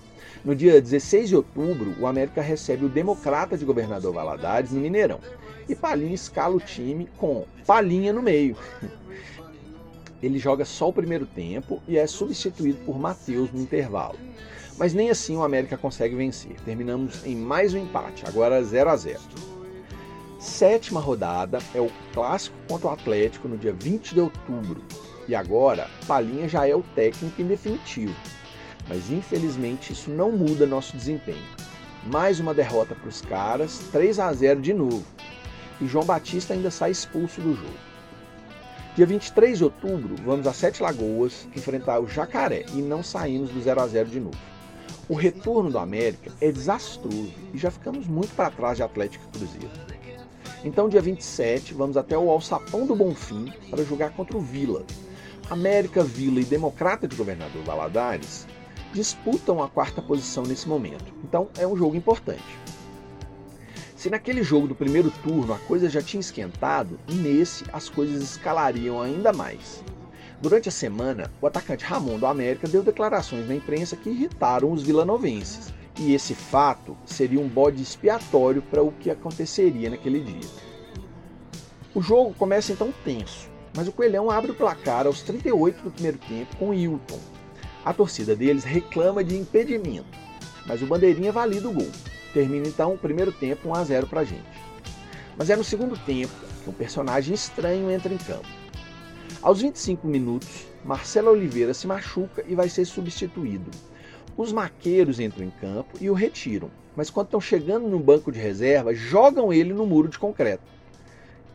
No 0.44 0.56
dia 0.56 0.80
16 0.80 1.28
de 1.28 1.36
outubro, 1.36 1.94
o 2.00 2.06
América 2.06 2.42
recebe 2.42 2.84
o 2.84 2.88
Democrata 2.88 3.56
de 3.56 3.64
Governador 3.64 4.12
Valadares 4.12 4.72
no 4.72 4.80
Mineirão. 4.80 5.20
E 5.68 5.74
Palinha 5.74 6.14
escala 6.14 6.56
o 6.56 6.60
time 6.60 7.08
com 7.16 7.44
Palinha 7.64 8.12
no 8.12 8.20
meio. 8.20 8.56
Ele 10.20 10.38
joga 10.38 10.64
só 10.64 10.88
o 10.88 10.92
primeiro 10.92 11.26
tempo 11.26 11.80
e 11.86 11.96
é 11.96 12.06
substituído 12.06 12.78
por 12.84 12.98
Matheus 12.98 13.52
no 13.52 13.60
intervalo. 13.60 14.18
Mas 14.76 14.94
nem 14.94 15.10
assim 15.10 15.36
o 15.36 15.42
América 15.42 15.76
consegue 15.76 16.16
vencer. 16.16 16.56
Terminamos 16.64 17.24
em 17.24 17.36
mais 17.36 17.74
um 17.74 17.78
empate, 17.78 18.24
agora 18.26 18.62
0 18.62 18.90
a 18.90 18.96
0 18.96 19.20
sétima 20.42 20.98
rodada 20.98 21.60
é 21.72 21.80
o 21.80 21.88
clássico 22.12 22.56
contra 22.68 22.88
o 22.88 22.90
Atlético 22.90 23.46
no 23.46 23.56
dia 23.56 23.72
20 23.72 24.12
de 24.12 24.20
outubro. 24.20 24.82
E 25.28 25.36
agora, 25.36 25.88
Palinha 26.06 26.48
já 26.48 26.66
é 26.66 26.74
o 26.74 26.82
técnico 26.82 27.40
em 27.40 27.46
definitivo. 27.46 28.14
Mas 28.88 29.10
infelizmente 29.10 29.92
isso 29.92 30.10
não 30.10 30.32
muda 30.32 30.66
nosso 30.66 30.96
desempenho. 30.96 31.44
Mais 32.04 32.40
uma 32.40 32.52
derrota 32.52 32.94
para 32.94 33.08
os 33.08 33.20
caras, 33.20 33.78
3 33.92 34.18
a 34.18 34.32
0 34.32 34.60
de 34.60 34.74
novo. 34.74 35.04
E 35.80 35.86
João 35.86 36.04
Batista 36.04 36.54
ainda 36.54 36.70
sai 36.70 36.90
expulso 36.90 37.40
do 37.40 37.54
jogo. 37.54 37.92
Dia 38.94 39.06
23 39.06 39.56
de 39.56 39.64
outubro, 39.64 40.16
vamos 40.22 40.46
a 40.46 40.52
Sete 40.52 40.82
Lagoas 40.82 41.48
enfrentar 41.56 42.00
o 42.00 42.08
Jacaré 42.08 42.66
e 42.74 42.82
não 42.82 43.02
saímos 43.02 43.50
do 43.50 43.60
0 43.60 43.80
a 43.80 43.86
0 43.86 44.08
de 44.10 44.20
novo. 44.20 44.36
O 45.08 45.14
retorno 45.14 45.70
do 45.70 45.78
América 45.78 46.30
é 46.40 46.52
desastroso 46.52 47.32
e 47.54 47.58
já 47.58 47.70
ficamos 47.70 48.06
muito 48.06 48.34
para 48.34 48.50
trás 48.50 48.76
de 48.76 48.82
Atlético 48.82 49.24
e 49.24 49.38
Cruzeiro. 49.38 49.70
Então, 50.64 50.88
dia 50.88 51.00
27, 51.00 51.74
vamos 51.74 51.96
até 51.96 52.16
o 52.16 52.30
Alçapão 52.30 52.86
do 52.86 52.94
Bonfim 52.94 53.52
para 53.70 53.82
jogar 53.82 54.10
contra 54.10 54.36
o 54.36 54.40
Vila. 54.40 54.84
América, 55.50 56.04
Vila 56.04 56.40
e 56.40 56.44
Democrata 56.44 57.08
de 57.08 57.16
Governador 57.16 57.62
Valadares 57.64 58.46
disputam 58.92 59.62
a 59.62 59.68
quarta 59.68 60.02
posição 60.02 60.44
nesse 60.44 60.68
momento. 60.68 61.12
Então, 61.24 61.48
é 61.58 61.66
um 61.66 61.76
jogo 61.76 61.96
importante. 61.96 62.58
Se 63.96 64.10
naquele 64.10 64.42
jogo 64.42 64.66
do 64.66 64.74
primeiro 64.74 65.12
turno 65.22 65.54
a 65.54 65.58
coisa 65.58 65.88
já 65.88 66.02
tinha 66.02 66.20
esquentado, 66.20 66.98
nesse 67.08 67.64
as 67.72 67.88
coisas 67.88 68.22
escalariam 68.22 69.00
ainda 69.00 69.32
mais. 69.32 69.84
Durante 70.40 70.68
a 70.68 70.72
semana, 70.72 71.30
o 71.40 71.46
atacante 71.46 71.84
Ramon 71.84 72.18
do 72.18 72.26
América 72.26 72.66
deu 72.66 72.82
declarações 72.82 73.46
na 73.46 73.54
imprensa 73.54 73.94
que 73.94 74.10
irritaram 74.10 74.72
os 74.72 74.82
vilanovenses 74.82 75.72
e 76.00 76.14
esse 76.14 76.34
fato 76.34 76.96
seria 77.06 77.38
um 77.38 77.46
bode 77.46 77.80
expiatório 77.80 78.60
para 78.62 78.82
o 78.82 78.90
que 78.90 79.08
aconteceria 79.08 79.88
naquele 79.90 80.20
dia. 80.20 80.50
O 81.94 82.02
jogo 82.02 82.34
começa 82.34 82.72
então 82.72 82.92
tenso, 83.04 83.48
mas 83.76 83.86
o 83.86 83.92
Coelhão 83.92 84.30
abre 84.30 84.50
o 84.50 84.54
placar 84.54 85.06
aos 85.06 85.22
38 85.22 85.80
do 85.80 85.90
primeiro 85.92 86.18
tempo 86.18 86.56
com 86.56 86.74
Hilton. 86.74 87.20
A 87.84 87.92
torcida 87.92 88.36
deles 88.36 88.62
reclama 88.62 89.24
de 89.24 89.36
impedimento, 89.36 90.06
mas 90.66 90.80
o 90.82 90.86
Bandeirinha 90.86 91.32
valida 91.32 91.68
o 91.68 91.72
gol. 91.72 91.90
Termina 92.32 92.68
então 92.68 92.94
o 92.94 92.98
primeiro 92.98 93.32
tempo 93.32 93.68
1 93.68 93.74
a 93.74 93.84
0 93.84 94.06
para 94.06 94.20
a 94.20 94.24
gente. 94.24 94.44
Mas 95.36 95.50
é 95.50 95.56
no 95.56 95.64
segundo 95.64 95.98
tempo 95.98 96.32
que 96.62 96.70
um 96.70 96.72
personagem 96.72 97.34
estranho 97.34 97.90
entra 97.90 98.14
em 98.14 98.18
campo. 98.18 98.46
Aos 99.42 99.60
25 99.60 100.06
minutos, 100.06 100.66
Marcelo 100.84 101.32
Oliveira 101.32 101.74
se 101.74 101.88
machuca 101.88 102.44
e 102.46 102.54
vai 102.54 102.68
ser 102.68 102.84
substituído. 102.84 103.68
Os 104.36 104.52
maqueiros 104.52 105.18
entram 105.18 105.44
em 105.44 105.50
campo 105.50 105.98
e 106.00 106.08
o 106.08 106.14
retiram, 106.14 106.70
mas 106.94 107.10
quando 107.10 107.26
estão 107.26 107.40
chegando 107.40 107.88
no 107.88 107.98
banco 107.98 108.30
de 108.30 108.38
reserva, 108.38 108.94
jogam 108.94 109.52
ele 109.52 109.72
no 109.72 109.84
muro 109.84 110.06
de 110.06 110.20
concreto. 110.20 110.62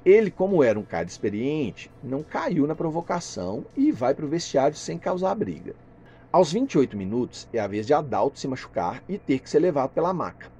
Ele, 0.05 0.29
como 0.29 0.61
era 0.61 0.77
um 0.77 0.83
cara 0.83 1.07
experiente, 1.07 1.89
não 2.03 2.21
caiu 2.21 2.67
na 2.67 2.75
provocação 2.75 3.65
e 3.77 3.93
vai 3.93 4.13
para 4.13 4.25
o 4.25 4.29
vestiário 4.29 4.75
sem 4.75 4.97
causar 4.97 5.33
briga. 5.33 5.73
Aos 6.37 6.51
28 6.51 6.95
minutos, 6.95 7.47
é 7.51 7.59
a 7.59 7.65
vez 7.65 7.87
de 7.87 7.95
Adalto 7.95 8.37
se 8.37 8.47
machucar 8.47 9.01
e 9.09 9.17
ter 9.17 9.39
que 9.39 9.49
ser 9.49 9.57
levado 9.57 9.89
pela 9.89 10.13
maca. 10.13 10.51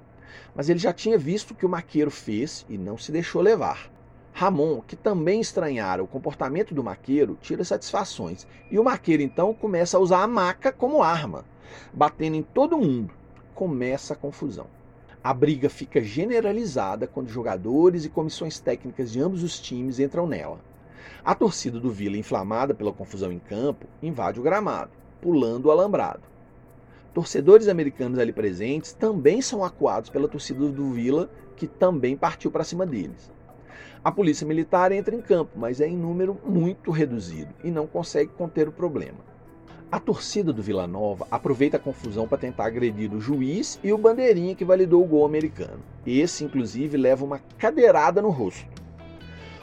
Mas 0.52 0.68
ele 0.68 0.80
já 0.80 0.92
tinha 0.92 1.16
visto 1.16 1.52
o 1.52 1.54
que 1.54 1.64
o 1.64 1.68
maqueiro 1.68 2.10
fez 2.10 2.66
e 2.68 2.76
não 2.76 2.98
se 2.98 3.12
deixou 3.12 3.40
levar. 3.40 3.88
Ramon, 4.32 4.80
que 4.80 4.96
também 4.96 5.40
estranhara 5.40 6.02
o 6.02 6.08
comportamento 6.08 6.74
do 6.74 6.82
maqueiro, 6.82 7.38
tira 7.40 7.62
satisfações 7.62 8.44
e 8.68 8.76
o 8.76 8.82
maqueiro 8.82 9.22
então 9.22 9.54
começa 9.54 9.96
a 9.96 10.00
usar 10.00 10.24
a 10.24 10.26
maca 10.26 10.72
como 10.72 11.00
arma 11.00 11.44
batendo 11.92 12.34
em 12.34 12.42
todo 12.42 12.76
mundo. 12.76 13.14
Começa 13.54 14.14
a 14.14 14.16
confusão. 14.16 14.66
A 15.22 15.32
briga 15.32 15.70
fica 15.70 16.02
generalizada 16.02 17.06
quando 17.06 17.28
jogadores 17.28 18.04
e 18.04 18.08
comissões 18.08 18.58
técnicas 18.58 19.12
de 19.12 19.20
ambos 19.20 19.44
os 19.44 19.60
times 19.60 20.00
entram 20.00 20.26
nela. 20.26 20.58
A 21.24 21.36
torcida 21.36 21.78
do 21.78 21.92
Vila, 21.92 22.16
inflamada 22.16 22.74
pela 22.74 22.92
confusão 22.92 23.30
em 23.30 23.38
campo, 23.38 23.86
invade 24.02 24.40
o 24.40 24.42
gramado, 24.42 24.90
pulando 25.20 25.66
o 25.66 25.70
alambrado. 25.70 26.22
Torcedores 27.12 27.68
americanos 27.68 28.18
ali 28.18 28.32
presentes 28.32 28.92
também 28.92 29.42
são 29.42 29.64
acuados 29.64 30.10
pela 30.10 30.28
torcida 30.28 30.68
do 30.68 30.92
Vila, 30.92 31.28
que 31.56 31.66
também 31.66 32.16
partiu 32.16 32.50
para 32.50 32.64
cima 32.64 32.86
deles. 32.86 33.30
A 34.04 34.12
polícia 34.12 34.46
militar 34.46 34.92
entra 34.92 35.14
em 35.14 35.20
campo, 35.20 35.52
mas 35.56 35.80
é 35.80 35.88
em 35.88 35.96
número 35.96 36.38
muito 36.44 36.90
reduzido 36.90 37.52
e 37.64 37.70
não 37.70 37.86
consegue 37.86 38.30
conter 38.32 38.68
o 38.68 38.72
problema. 38.72 39.18
A 39.90 39.98
torcida 39.98 40.52
do 40.52 40.62
Vila 40.62 40.86
Nova 40.86 41.26
aproveita 41.30 41.78
a 41.78 41.80
confusão 41.80 42.28
para 42.28 42.38
tentar 42.38 42.66
agredir 42.66 43.12
o 43.12 43.20
juiz 43.20 43.80
e 43.82 43.92
o 43.92 43.98
bandeirinha 43.98 44.54
que 44.54 44.64
validou 44.64 45.02
o 45.02 45.06
gol 45.06 45.24
americano. 45.24 45.80
Esse, 46.06 46.44
inclusive, 46.44 46.96
leva 46.96 47.24
uma 47.24 47.40
cadeirada 47.56 48.20
no 48.20 48.28
rosto. 48.28 48.77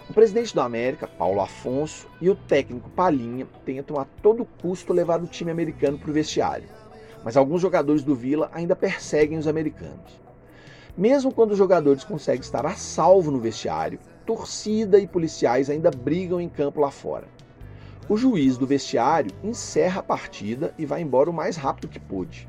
O 0.07 0.13
presidente 0.13 0.53
do 0.53 0.61
América, 0.61 1.07
Paulo 1.07 1.41
Afonso, 1.41 2.07
e 2.21 2.29
o 2.29 2.35
técnico 2.35 2.91
Palinha 2.91 3.47
tentam 3.65 3.99
a 3.99 4.05
todo 4.05 4.45
custo 4.45 4.93
levar 4.93 5.21
o 5.21 5.27
time 5.27 5.49
americano 5.49 5.97
para 5.97 6.11
o 6.11 6.13
vestiário, 6.13 6.69
mas 7.23 7.35
alguns 7.35 7.59
jogadores 7.59 8.03
do 8.03 8.13
Vila 8.13 8.49
ainda 8.53 8.75
perseguem 8.75 9.39
os 9.39 9.47
americanos. 9.47 10.21
Mesmo 10.95 11.33
quando 11.33 11.51
os 11.51 11.57
jogadores 11.57 12.03
conseguem 12.03 12.41
estar 12.41 12.67
a 12.67 12.75
salvo 12.75 13.31
no 13.31 13.39
vestiário, 13.39 13.99
torcida 14.27 14.99
e 14.99 15.07
policiais 15.07 15.71
ainda 15.71 15.89
brigam 15.89 16.39
em 16.39 16.47
campo 16.47 16.79
lá 16.79 16.91
fora. 16.91 17.27
O 18.07 18.15
juiz 18.15 18.57
do 18.59 18.67
vestiário 18.67 19.31
encerra 19.43 20.01
a 20.01 20.03
partida 20.03 20.71
e 20.77 20.85
vai 20.85 21.01
embora 21.01 21.31
o 21.31 21.33
mais 21.33 21.57
rápido 21.57 21.87
que 21.87 21.99
pôde. 21.99 22.47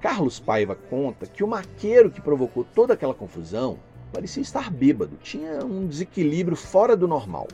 Carlos 0.00 0.40
Paiva 0.40 0.74
conta 0.74 1.26
que 1.26 1.44
o 1.44 1.48
maqueiro 1.48 2.10
que 2.10 2.22
provocou 2.22 2.64
toda 2.64 2.94
aquela 2.94 3.12
confusão 3.12 3.78
parecia 4.12 4.42
estar 4.42 4.70
bêbado, 4.70 5.16
tinha 5.22 5.64
um 5.64 5.86
desequilíbrio 5.86 6.56
fora 6.56 6.96
do 6.96 7.08
normal. 7.08 7.48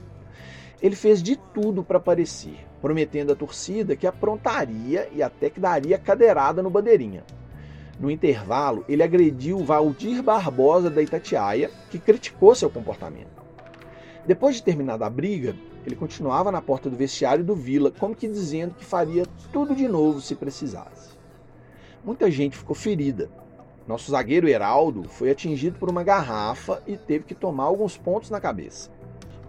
Ele 0.82 0.96
fez 0.96 1.22
de 1.22 1.36
tudo 1.36 1.82
para 1.82 1.98
aparecer, 1.98 2.58
prometendo 2.80 3.32
à 3.32 3.36
torcida 3.36 3.96
que 3.96 4.06
aprontaria 4.06 5.08
e 5.12 5.22
até 5.22 5.48
que 5.48 5.60
daria 5.60 5.98
cadeirada 5.98 6.62
no 6.62 6.70
bandeirinha. 6.70 7.24
No 7.98 8.10
intervalo, 8.10 8.84
ele 8.88 9.02
agrediu 9.02 9.64
Valdir 9.64 10.22
Barbosa 10.22 10.90
da 10.90 11.00
Itatiaia, 11.00 11.70
que 11.90 11.98
criticou 11.98 12.54
seu 12.54 12.68
comportamento. 12.68 13.42
Depois 14.26 14.56
de 14.56 14.62
terminada 14.62 15.06
a 15.06 15.10
briga, 15.10 15.54
ele 15.86 15.94
continuava 15.94 16.50
na 16.50 16.60
porta 16.60 16.88
do 16.90 16.96
vestiário 16.96 17.44
do 17.44 17.54
Vila, 17.54 17.90
como 17.90 18.14
que 18.14 18.26
dizendo 18.26 18.74
que 18.74 18.84
faria 18.84 19.24
tudo 19.52 19.74
de 19.74 19.86
novo 19.86 20.20
se 20.20 20.34
precisasse. 20.34 21.10
Muita 22.04 22.30
gente 22.30 22.56
ficou 22.56 22.74
ferida. 22.74 23.30
Nosso 23.86 24.10
zagueiro 24.10 24.48
Heraldo 24.48 25.06
foi 25.10 25.30
atingido 25.30 25.78
por 25.78 25.90
uma 25.90 26.02
garrafa 26.02 26.82
e 26.86 26.96
teve 26.96 27.24
que 27.24 27.34
tomar 27.34 27.64
alguns 27.64 27.98
pontos 27.98 28.30
na 28.30 28.40
cabeça. 28.40 28.90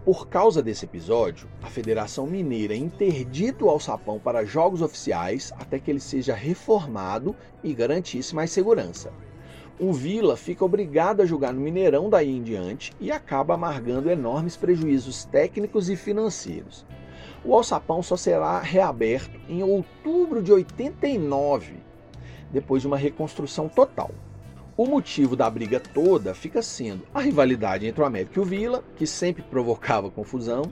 Por 0.04 0.28
causa 0.28 0.62
desse 0.62 0.84
episódio, 0.84 1.48
a 1.62 1.68
Federação 1.68 2.26
Mineira 2.26 2.76
interdita 2.76 3.64
o 3.64 3.70
alçapão 3.70 4.20
para 4.20 4.44
jogos 4.44 4.82
oficiais 4.82 5.52
até 5.58 5.78
que 5.78 5.90
ele 5.90 6.00
seja 6.00 6.34
reformado 6.34 7.34
e 7.64 7.72
garantisse 7.72 8.34
mais 8.34 8.50
segurança. 8.50 9.10
o 9.80 9.92
Vila 9.92 10.36
fica 10.36 10.64
obrigado 10.64 11.22
a 11.22 11.26
jogar 11.26 11.52
no 11.52 11.60
Mineirão 11.60 12.08
daí 12.08 12.30
em 12.30 12.42
diante 12.42 12.92
e 13.00 13.10
acaba 13.10 13.54
amargando 13.54 14.10
enormes 14.10 14.56
prejuízos 14.56 15.24
técnicos 15.24 15.88
e 15.88 15.96
financeiros. 15.96 16.84
O 17.42 17.54
alçapão 17.54 18.02
só 18.02 18.16
será 18.16 18.60
reaberto 18.60 19.40
em 19.48 19.62
outubro 19.62 20.42
de 20.42 20.52
89, 20.52 21.74
depois 22.50 22.82
de 22.82 22.88
uma 22.88 22.96
reconstrução 22.96 23.68
total. 23.68 24.10
O 24.78 24.84
motivo 24.84 25.34
da 25.34 25.48
briga 25.48 25.80
toda 25.80 26.34
fica 26.34 26.60
sendo 26.60 27.06
a 27.14 27.20
rivalidade 27.20 27.86
entre 27.86 28.02
o 28.02 28.04
América 28.04 28.38
e 28.38 28.42
o 28.42 28.44
Vila, 28.44 28.84
que 28.94 29.06
sempre 29.06 29.42
provocava 29.42 30.10
confusão, 30.10 30.64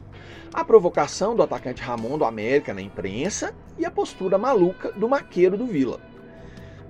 a 0.53 0.63
provocação 0.63 1.35
do 1.35 1.43
atacante 1.43 1.81
Ramon 1.81 2.19
do 2.19 2.25
América 2.27 2.75
na 2.75 2.83
imprensa 2.83 3.55
e 3.79 3.87
a 3.87 3.91
postura 3.91 4.37
maluca 4.37 4.93
do 4.93 5.09
maqueiro 5.09 5.57
do 5.57 5.65
Vila. 5.65 6.01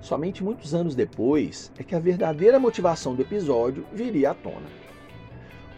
Somente 0.01 0.43
muitos 0.43 0.75
anos 0.75 0.93
depois 0.93 1.71
é 1.79 1.83
que 1.83 1.95
a 1.95 1.99
verdadeira 1.99 2.59
motivação 2.59 3.15
do 3.15 3.21
episódio 3.21 3.85
viria 3.93 4.31
à 4.31 4.33
tona. 4.33 4.67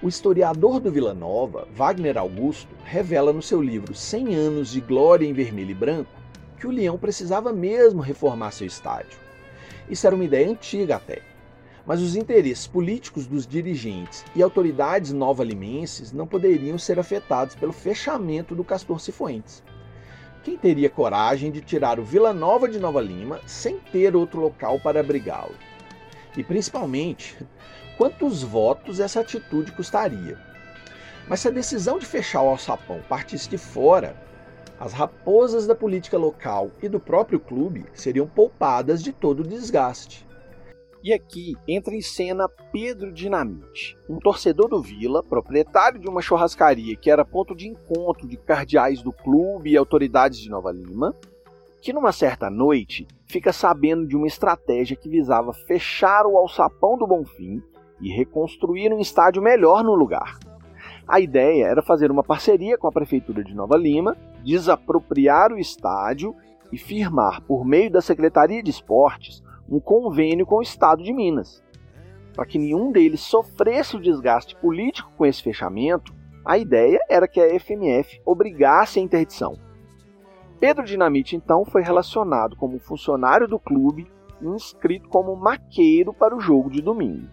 O 0.01 0.07
historiador 0.07 0.79
do 0.79 0.91
Vila 0.91 1.13
Nova, 1.13 1.67
Wagner 1.71 2.17
Augusto, 2.17 2.73
revela 2.83 3.31
no 3.31 3.43
seu 3.43 3.61
livro 3.61 3.93
100 3.93 4.33
anos 4.33 4.71
de 4.71 4.81
glória 4.81 5.27
em 5.27 5.33
vermelho 5.33 5.69
e 5.69 5.75
branco 5.75 6.09
que 6.59 6.65
o 6.65 6.71
Leão 6.71 6.97
precisava 6.97 7.53
mesmo 7.53 8.01
reformar 8.01 8.49
seu 8.49 8.65
estádio 8.65 9.26
isso 9.89 10.05
era 10.05 10.15
uma 10.15 10.25
ideia 10.25 10.49
antiga 10.49 10.95
até. 10.95 11.21
Mas 11.85 12.01
os 12.01 12.15
interesses 12.15 12.67
políticos 12.67 13.25
dos 13.25 13.47
dirigentes 13.47 14.25
e 14.35 14.43
autoridades 14.43 15.13
nova-limenses 15.13 16.11
não 16.11 16.27
poderiam 16.27 16.77
ser 16.77 16.99
afetados 16.99 17.55
pelo 17.55 17.71
fechamento 17.71 18.53
do 18.53 18.63
Castor 18.63 18.99
Cifuentes. 18.99 19.63
Quem 20.43 20.57
teria 20.57 20.89
coragem 20.89 21.51
de 21.51 21.61
tirar 21.61 21.99
o 21.99 22.03
Vila 22.03 22.33
Nova 22.33 22.67
de 22.67 22.79
Nova 22.79 23.01
Lima 23.01 23.39
sem 23.45 23.79
ter 23.79 24.15
outro 24.15 24.41
local 24.41 24.79
para 24.79 24.99
abrigá-lo? 24.99 25.55
E 26.35 26.43
principalmente, 26.43 27.37
quantos 27.97 28.43
votos 28.43 28.99
essa 28.99 29.21
atitude 29.21 29.71
custaria? 29.71 30.37
Mas 31.27 31.41
se 31.41 31.47
a 31.47 31.51
decisão 31.51 31.99
de 31.99 32.05
fechar 32.05 32.41
o 32.41 32.49
alçapão 32.49 33.01
partisse 33.09 33.49
de 33.49 33.57
fora, 33.57 34.15
as 34.79 34.93
raposas 34.93 35.65
da 35.65 35.75
política 35.75 36.17
local 36.17 36.69
e 36.81 36.87
do 36.87 36.99
próprio 36.99 37.39
clube 37.39 37.85
seriam 37.93 38.27
poupadas 38.27 39.01
de 39.01 39.11
todo 39.11 39.39
o 39.39 39.47
desgaste. 39.47 40.25
E 41.03 41.13
aqui 41.13 41.55
entra 41.67 41.95
em 41.95 42.01
cena 42.01 42.49
Pedro 42.71 43.11
Dinamite, 43.11 43.97
um 44.09 44.19
torcedor 44.19 44.67
do 44.67 44.81
Vila, 44.81 45.23
proprietário 45.23 45.99
de 45.99 46.07
uma 46.07 46.21
churrascaria 46.21 46.95
que 46.95 47.09
era 47.09 47.23
ponto 47.23 47.55
de 47.55 47.67
encontro 47.67 48.27
de 48.27 48.35
cardeais 48.35 49.01
do 49.01 49.13
clube 49.13 49.71
e 49.71 49.77
autoridades 49.77 50.39
de 50.39 50.49
Nova 50.49 50.71
Lima, 50.71 51.13
que 51.81 51.93
numa 51.93 52.11
certa 52.11 52.49
noite 52.49 53.07
fica 53.25 53.53
sabendo 53.53 54.05
de 54.05 54.15
uma 54.15 54.27
estratégia 54.27 54.97
que 54.97 55.09
visava 55.09 55.53
fechar 55.53 56.25
o 56.25 56.35
alçapão 56.35 56.97
do 56.97 57.07
Bonfim 57.07 57.61
e 58.01 58.11
reconstruir 58.11 58.91
um 58.91 58.99
estádio 58.99 59.41
melhor 59.41 59.83
no 59.83 59.95
lugar. 59.95 60.37
A 61.07 61.21
ideia 61.21 61.67
era 61.67 61.81
fazer 61.81 62.11
uma 62.11 62.23
parceria 62.23 62.77
com 62.77 62.87
a 62.87 62.91
Prefeitura 62.91 63.43
de 63.43 63.55
Nova 63.55 63.77
Lima, 63.77 64.17
desapropriar 64.47 65.51
o 65.51 65.59
estádio 65.59 66.33
e 66.71 66.77
firmar, 66.77 67.41
por 67.41 67.65
meio 67.65 67.91
da 67.91 67.99
Secretaria 67.99 68.63
de 68.63 68.69
Esportes, 68.69 69.43
um 69.69 69.77
convênio 69.77 70.45
com 70.45 70.59
o 70.59 70.61
Estado 70.61 71.03
de 71.03 71.11
Minas. 71.11 71.61
Para 72.33 72.45
que 72.45 72.57
nenhum 72.57 72.89
deles 72.89 73.19
sofresse 73.19 73.97
o 73.97 74.01
desgaste 74.01 74.55
político 74.55 75.11
com 75.17 75.25
esse 75.25 75.43
fechamento, 75.43 76.15
a 76.45 76.57
ideia 76.57 76.97
era 77.09 77.27
que 77.27 77.41
a 77.41 77.59
FMF 77.59 78.21
obrigasse 78.25 78.99
a 78.99 79.03
interdição. 79.03 79.57
Pedro 80.61 80.85
Dinamite 80.85 81.35
então 81.35 81.65
foi 81.65 81.81
relacionado 81.81 82.55
como 82.55 82.79
funcionário 82.79 83.49
do 83.49 83.59
clube 83.59 84.09
e 84.41 84.47
inscrito 84.47 85.09
como 85.09 85.35
maqueiro 85.35 86.13
para 86.13 86.33
o 86.33 86.39
jogo 86.39 86.69
de 86.69 86.81
domingo. 86.81 87.27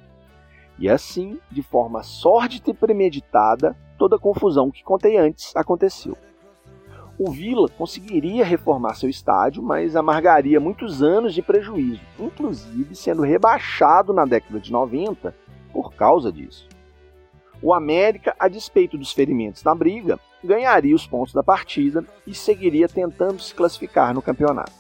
E 0.80 0.88
assim, 0.88 1.38
de 1.48 1.62
forma 1.62 2.02
sórdida 2.02 2.70
e 2.70 2.74
premeditada, 2.74 3.76
toda 3.96 4.16
a 4.16 4.18
confusão 4.18 4.68
que 4.68 4.82
contei 4.82 5.16
antes 5.16 5.54
aconteceu. 5.54 6.16
O 7.16 7.30
Vila 7.30 7.68
conseguiria 7.68 8.44
reformar 8.44 8.94
seu 8.94 9.08
estádio, 9.08 9.62
mas 9.62 9.94
amargaria 9.94 10.58
muitos 10.58 11.00
anos 11.00 11.32
de 11.32 11.42
prejuízo, 11.42 12.00
inclusive 12.18 12.92
sendo 12.96 13.22
rebaixado 13.22 14.12
na 14.12 14.24
década 14.24 14.58
de 14.58 14.72
90 14.72 15.32
por 15.72 15.94
causa 15.94 16.32
disso. 16.32 16.68
O 17.62 17.72
América, 17.72 18.34
a 18.38 18.48
despeito 18.48 18.98
dos 18.98 19.12
ferimentos 19.12 19.62
na 19.62 19.74
briga, 19.76 20.18
ganharia 20.42 20.94
os 20.94 21.06
pontos 21.06 21.32
da 21.32 21.42
partida 21.42 22.04
e 22.26 22.34
seguiria 22.34 22.88
tentando 22.88 23.40
se 23.40 23.54
classificar 23.54 24.12
no 24.12 24.20
campeonato. 24.20 24.72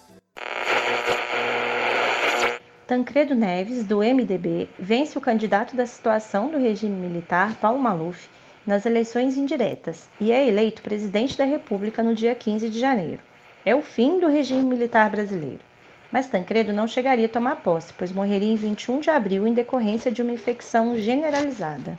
Tancredo 2.86 3.34
Neves, 3.34 3.84
do 3.86 4.00
MDB, 4.00 4.68
vence 4.78 5.16
o 5.16 5.20
candidato 5.20 5.74
da 5.74 5.86
situação 5.86 6.50
do 6.50 6.58
regime 6.58 6.94
militar, 6.94 7.54
Paulo 7.54 7.78
Maluf, 7.78 8.28
nas 8.66 8.86
eleições 8.86 9.36
indiretas 9.36 10.08
e 10.20 10.32
é 10.32 10.46
eleito 10.48 10.82
presidente 10.82 11.36
da 11.36 11.44
República 11.44 12.02
no 12.02 12.14
dia 12.14 12.34
15 12.34 12.70
de 12.70 12.78
janeiro. 12.78 13.20
É 13.64 13.74
o 13.74 13.82
fim 13.82 14.18
do 14.20 14.28
regime 14.28 14.62
militar 14.62 15.10
brasileiro. 15.10 15.60
Mas 16.10 16.28
Tancredo 16.28 16.72
não 16.72 16.86
chegaria 16.86 17.26
a 17.26 17.28
tomar 17.28 17.56
posse, 17.56 17.92
pois 17.96 18.12
morreria 18.12 18.52
em 18.52 18.56
21 18.56 19.00
de 19.00 19.10
abril 19.10 19.46
em 19.46 19.52
decorrência 19.52 20.12
de 20.12 20.22
uma 20.22 20.32
infecção 20.32 20.96
generalizada. 20.96 21.98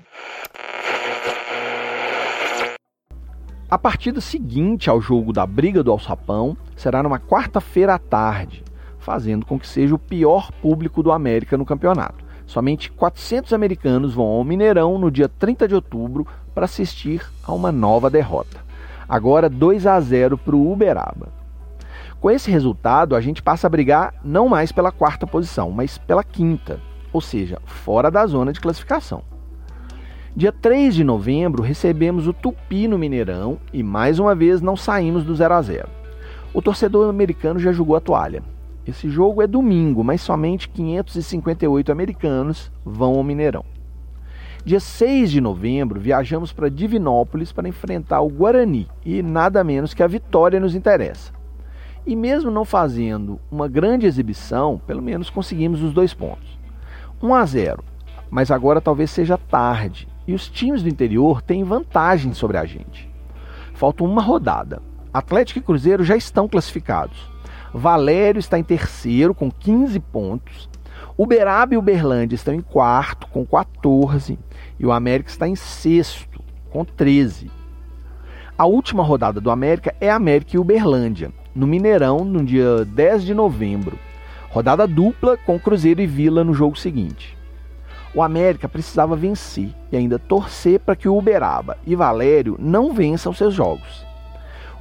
A 3.69 3.77
partida 3.77 4.21
seguinte 4.21 4.89
ao 4.89 5.01
jogo 5.01 5.33
da 5.33 5.45
Briga 5.45 5.83
do 5.83 5.91
Alçapão 5.91 6.55
será 6.77 7.03
numa 7.03 7.19
quarta-feira 7.19 7.95
à 7.95 7.99
tarde, 7.99 8.63
fazendo 8.99 9.45
com 9.45 9.59
que 9.59 9.67
seja 9.67 9.95
o 9.95 9.99
pior 9.99 10.51
público 10.61 11.03
do 11.03 11.11
América 11.11 11.57
no 11.57 11.65
campeonato. 11.65 12.23
Somente 12.45 12.91
400 12.91 13.53
americanos 13.53 14.13
vão 14.13 14.27
ao 14.27 14.43
Mineirão 14.43 14.99
no 14.99 15.09
dia 15.09 15.27
30 15.27 15.67
de 15.67 15.75
outubro 15.75 16.27
para 16.55 16.65
assistir 16.65 17.21
a 17.43 17.53
uma 17.53 17.71
nova 17.71 18.09
derrota. 18.09 18.63
Agora 19.07 19.49
2 19.49 19.85
a 19.85 19.99
0 19.99 20.37
para 20.37 20.55
o 20.55 20.71
Uberaba. 20.71 21.27
Com 22.19 22.31
esse 22.31 22.49
resultado, 22.49 23.15
a 23.15 23.21
gente 23.21 23.43
passa 23.43 23.67
a 23.67 23.69
brigar 23.69 24.15
não 24.23 24.49
mais 24.49 24.71
pela 24.71 24.91
quarta 24.91 25.27
posição, 25.27 25.69
mas 25.69 25.97
pela 25.97 26.23
quinta, 26.23 26.79
ou 27.13 27.21
seja, 27.21 27.59
fora 27.65 28.09
da 28.09 28.25
zona 28.25 28.51
de 28.51 28.59
classificação. 28.59 29.21
Dia 30.35 30.51
3 30.51 30.95
de 30.95 31.03
novembro, 31.03 31.61
recebemos 31.61 32.27
o 32.27 32.33
Tupi 32.33 32.87
no 32.87 32.97
Mineirão 32.97 33.59
e 33.71 33.83
mais 33.83 34.17
uma 34.17 34.33
vez 34.33 34.61
não 34.61 34.75
saímos 34.75 35.23
do 35.23 35.35
0 35.35 35.53
a 35.53 35.61
0. 35.61 35.87
O 36.53 36.61
torcedor 36.61 37.09
americano 37.09 37.59
já 37.59 37.71
jogou 37.71 37.95
a 37.95 38.01
toalha. 38.01 38.41
Esse 38.87 39.09
jogo 39.09 39.41
é 39.41 39.47
domingo, 39.47 40.03
mas 40.03 40.21
somente 40.21 40.69
558 40.69 41.91
americanos 41.91 42.71
vão 42.83 43.15
ao 43.15 43.23
Mineirão. 43.23 43.74
Dia 44.65 44.79
6 44.79 45.29
de 45.29 45.39
novembro, 45.39 45.99
viajamos 45.99 46.51
para 46.51 46.71
Divinópolis 46.71 47.51
para 47.51 47.69
enfrentar 47.69 48.21
o 48.21 48.29
Guarani 48.29 48.87
e 49.05 49.21
nada 49.21 49.63
menos 49.63 49.93
que 49.93 50.01
a 50.01 50.07
vitória 50.07 50.59
nos 50.59 50.73
interessa. 50.73 51.31
E 52.03 52.15
mesmo 52.15 52.49
não 52.49 52.65
fazendo 52.65 53.39
uma 53.51 53.67
grande 53.67 54.07
exibição, 54.07 54.81
pelo 54.87 55.03
menos 55.03 55.29
conseguimos 55.29 55.83
os 55.83 55.93
dois 55.93 56.15
pontos. 56.15 56.57
1 57.21 57.35
a 57.35 57.45
0, 57.45 57.83
mas 58.31 58.49
agora 58.49 58.81
talvez 58.81 59.11
seja 59.11 59.37
tarde 59.37 60.07
e 60.27 60.33
os 60.33 60.49
times 60.49 60.81
do 60.81 60.89
interior 60.89 61.43
têm 61.43 61.63
vantagem 61.63 62.33
sobre 62.33 62.57
a 62.57 62.65
gente. 62.65 63.07
Falta 63.75 64.03
uma 64.03 64.21
rodada. 64.23 64.81
Atlético 65.13 65.59
e 65.59 65.61
Cruzeiro 65.61 66.03
já 66.03 66.17
estão 66.17 66.47
classificados. 66.47 67.29
Valério 67.71 68.39
está 68.39 68.57
em 68.57 68.63
terceiro 68.63 69.35
com 69.35 69.51
15 69.51 69.99
pontos. 69.99 70.67
Uberaba 71.17 71.73
e 71.73 71.77
Uberlândia 71.77 72.35
estão 72.35 72.53
em 72.53 72.61
quarto 72.61 73.27
com 73.27 73.45
14 73.45 74.37
e 74.79 74.85
o 74.85 74.91
América 74.91 75.29
está 75.29 75.47
em 75.47 75.55
sexto 75.55 76.41
com 76.69 76.83
13. 76.83 77.49
A 78.57 78.65
última 78.65 79.03
rodada 79.03 79.39
do 79.39 79.51
América 79.51 79.95
é 79.99 80.09
América 80.09 80.55
e 80.55 80.59
Uberlândia, 80.59 81.31
no 81.53 81.67
Mineirão, 81.67 82.23
no 82.23 82.43
dia 82.43 82.85
10 82.85 83.23
de 83.23 83.33
novembro. 83.33 83.97
Rodada 84.49 84.87
dupla 84.87 85.37
com 85.37 85.59
Cruzeiro 85.59 86.01
e 86.01 86.07
Vila 86.07 86.43
no 86.43 86.53
jogo 86.53 86.77
seguinte. 86.77 87.37
O 88.13 88.21
América 88.21 88.69
precisava 88.69 89.15
vencer 89.15 89.75
e 89.91 89.97
ainda 89.97 90.17
torcer 90.17 90.79
para 90.79 90.95
que 90.95 91.09
o 91.09 91.17
Uberaba 91.17 91.77
e 91.85 91.95
Valério 91.95 92.55
não 92.57 92.93
vençam 92.93 93.33
seus 93.33 93.53
jogos. 93.53 94.05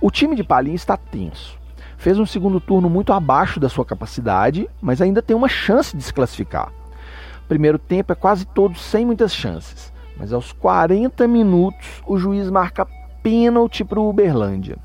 O 0.00 0.10
time 0.10 0.36
de 0.36 0.44
Palinha 0.44 0.76
está 0.76 0.96
tenso 0.96 1.63
fez 2.04 2.18
um 2.18 2.26
segundo 2.26 2.60
turno 2.60 2.90
muito 2.90 3.14
abaixo 3.14 3.58
da 3.58 3.66
sua 3.66 3.82
capacidade, 3.82 4.68
mas 4.78 5.00
ainda 5.00 5.22
tem 5.22 5.34
uma 5.34 5.48
chance 5.48 5.96
de 5.96 6.02
se 6.02 6.12
classificar. 6.12 6.70
Primeiro 7.48 7.78
tempo 7.78 8.12
é 8.12 8.14
quase 8.14 8.44
todo 8.44 8.76
sem 8.76 9.06
muitas 9.06 9.34
chances, 9.34 9.90
mas 10.14 10.30
aos 10.30 10.52
40 10.52 11.26
minutos 11.26 12.02
o 12.06 12.18
juiz 12.18 12.50
marca 12.50 12.86
pênalti 13.22 13.82
para 13.82 13.98
o 13.98 14.10
Uberlândia. 14.10 14.76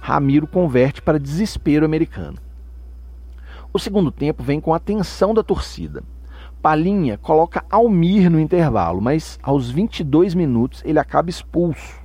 Ramiro 0.00 0.48
converte 0.48 1.00
para 1.00 1.16
desespero 1.16 1.86
americano. 1.86 2.38
O 3.72 3.78
segundo 3.78 4.10
tempo 4.10 4.42
vem 4.42 4.60
com 4.60 4.74
a 4.74 4.78
atenção 4.78 5.32
da 5.32 5.44
torcida. 5.44 6.02
Palinha 6.60 7.18
coloca 7.18 7.64
Almir 7.70 8.28
no 8.28 8.40
intervalo, 8.40 9.00
mas 9.00 9.38
aos 9.44 9.70
22 9.70 10.34
minutos 10.34 10.82
ele 10.84 10.98
acaba 10.98 11.30
expulso. 11.30 12.01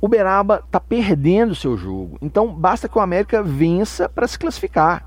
Uberaba 0.00 0.62
está 0.64 0.78
perdendo 0.78 1.54
seu 1.54 1.76
jogo. 1.76 2.18
Então 2.22 2.54
basta 2.54 2.88
que 2.88 2.96
o 2.96 3.00
América 3.00 3.42
vença 3.42 4.08
para 4.08 4.28
se 4.28 4.38
classificar. 4.38 5.04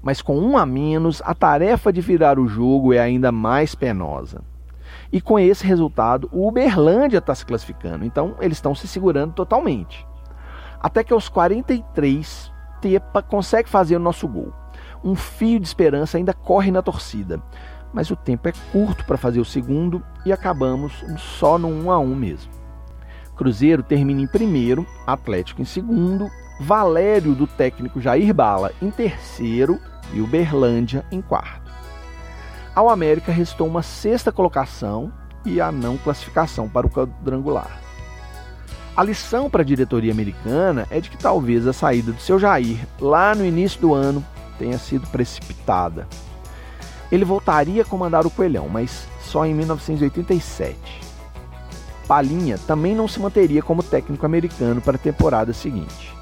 Mas 0.00 0.20
com 0.20 0.38
um 0.38 0.56
a 0.56 0.64
menos, 0.64 1.22
a 1.24 1.34
tarefa 1.34 1.92
de 1.92 2.00
virar 2.00 2.38
o 2.38 2.46
jogo 2.46 2.92
é 2.92 2.98
ainda 2.98 3.32
mais 3.32 3.74
penosa. 3.74 4.42
E 5.10 5.20
com 5.20 5.38
esse 5.38 5.66
resultado, 5.66 6.28
o 6.32 6.46
Uberlândia 6.46 7.18
está 7.18 7.34
se 7.34 7.46
classificando, 7.46 8.04
então 8.04 8.36
eles 8.40 8.58
estão 8.58 8.74
se 8.74 8.86
segurando 8.86 9.32
totalmente. 9.32 10.06
Até 10.80 11.02
que 11.02 11.12
aos 11.12 11.28
43, 11.28 12.52
Tepa 12.80 13.22
consegue 13.22 13.68
fazer 13.68 13.96
o 13.96 14.00
nosso 14.00 14.28
gol. 14.28 14.52
Um 15.02 15.14
fio 15.14 15.58
de 15.58 15.66
esperança 15.66 16.18
ainda 16.18 16.34
corre 16.34 16.70
na 16.70 16.82
torcida, 16.82 17.40
mas 17.92 18.10
o 18.10 18.16
tempo 18.16 18.48
é 18.48 18.52
curto 18.72 19.04
para 19.04 19.16
fazer 19.16 19.40
o 19.40 19.44
segundo 19.44 20.02
e 20.26 20.32
acabamos 20.32 20.92
só 21.16 21.58
no 21.58 21.68
1 21.68 21.90
a 21.90 21.98
1 21.98 22.14
mesmo. 22.14 22.63
Cruzeiro 23.36 23.82
termina 23.82 24.20
em 24.20 24.26
primeiro, 24.26 24.86
Atlético 25.06 25.60
em 25.60 25.64
segundo, 25.64 26.30
Valério 26.60 27.34
do 27.34 27.46
técnico 27.46 28.00
Jair 28.00 28.32
Bala 28.32 28.72
em 28.80 28.90
terceiro 28.90 29.80
e 30.12 30.20
Uberlândia 30.20 31.04
em 31.10 31.20
quarto. 31.20 31.70
Ao 32.74 32.88
América 32.88 33.32
restou 33.32 33.66
uma 33.66 33.82
sexta 33.82 34.30
colocação 34.30 35.12
e 35.44 35.60
a 35.60 35.70
não 35.70 35.96
classificação 35.96 36.68
para 36.68 36.86
o 36.86 36.90
quadrangular. 36.90 37.80
A 38.96 39.02
lição 39.02 39.50
para 39.50 39.62
a 39.62 39.64
diretoria 39.64 40.12
americana 40.12 40.86
é 40.90 41.00
de 41.00 41.10
que 41.10 41.18
talvez 41.18 41.66
a 41.66 41.72
saída 41.72 42.12
do 42.12 42.20
seu 42.20 42.38
Jair 42.38 42.86
lá 43.00 43.34
no 43.34 43.44
início 43.44 43.80
do 43.80 43.92
ano 43.92 44.24
tenha 44.56 44.78
sido 44.78 45.06
precipitada. 45.08 46.06
Ele 47.10 47.24
voltaria 47.24 47.82
a 47.82 47.84
comandar 47.84 48.26
o 48.26 48.30
Coelhão, 48.30 48.68
mas 48.68 49.08
só 49.20 49.44
em 49.44 49.54
1987. 49.54 51.03
Palinha 52.06 52.58
também 52.66 52.94
não 52.94 53.08
se 53.08 53.20
manteria 53.20 53.62
como 53.62 53.82
técnico 53.82 54.24
americano 54.26 54.80
para 54.80 54.96
a 54.96 54.98
temporada 54.98 55.52
seguinte. 55.52 56.14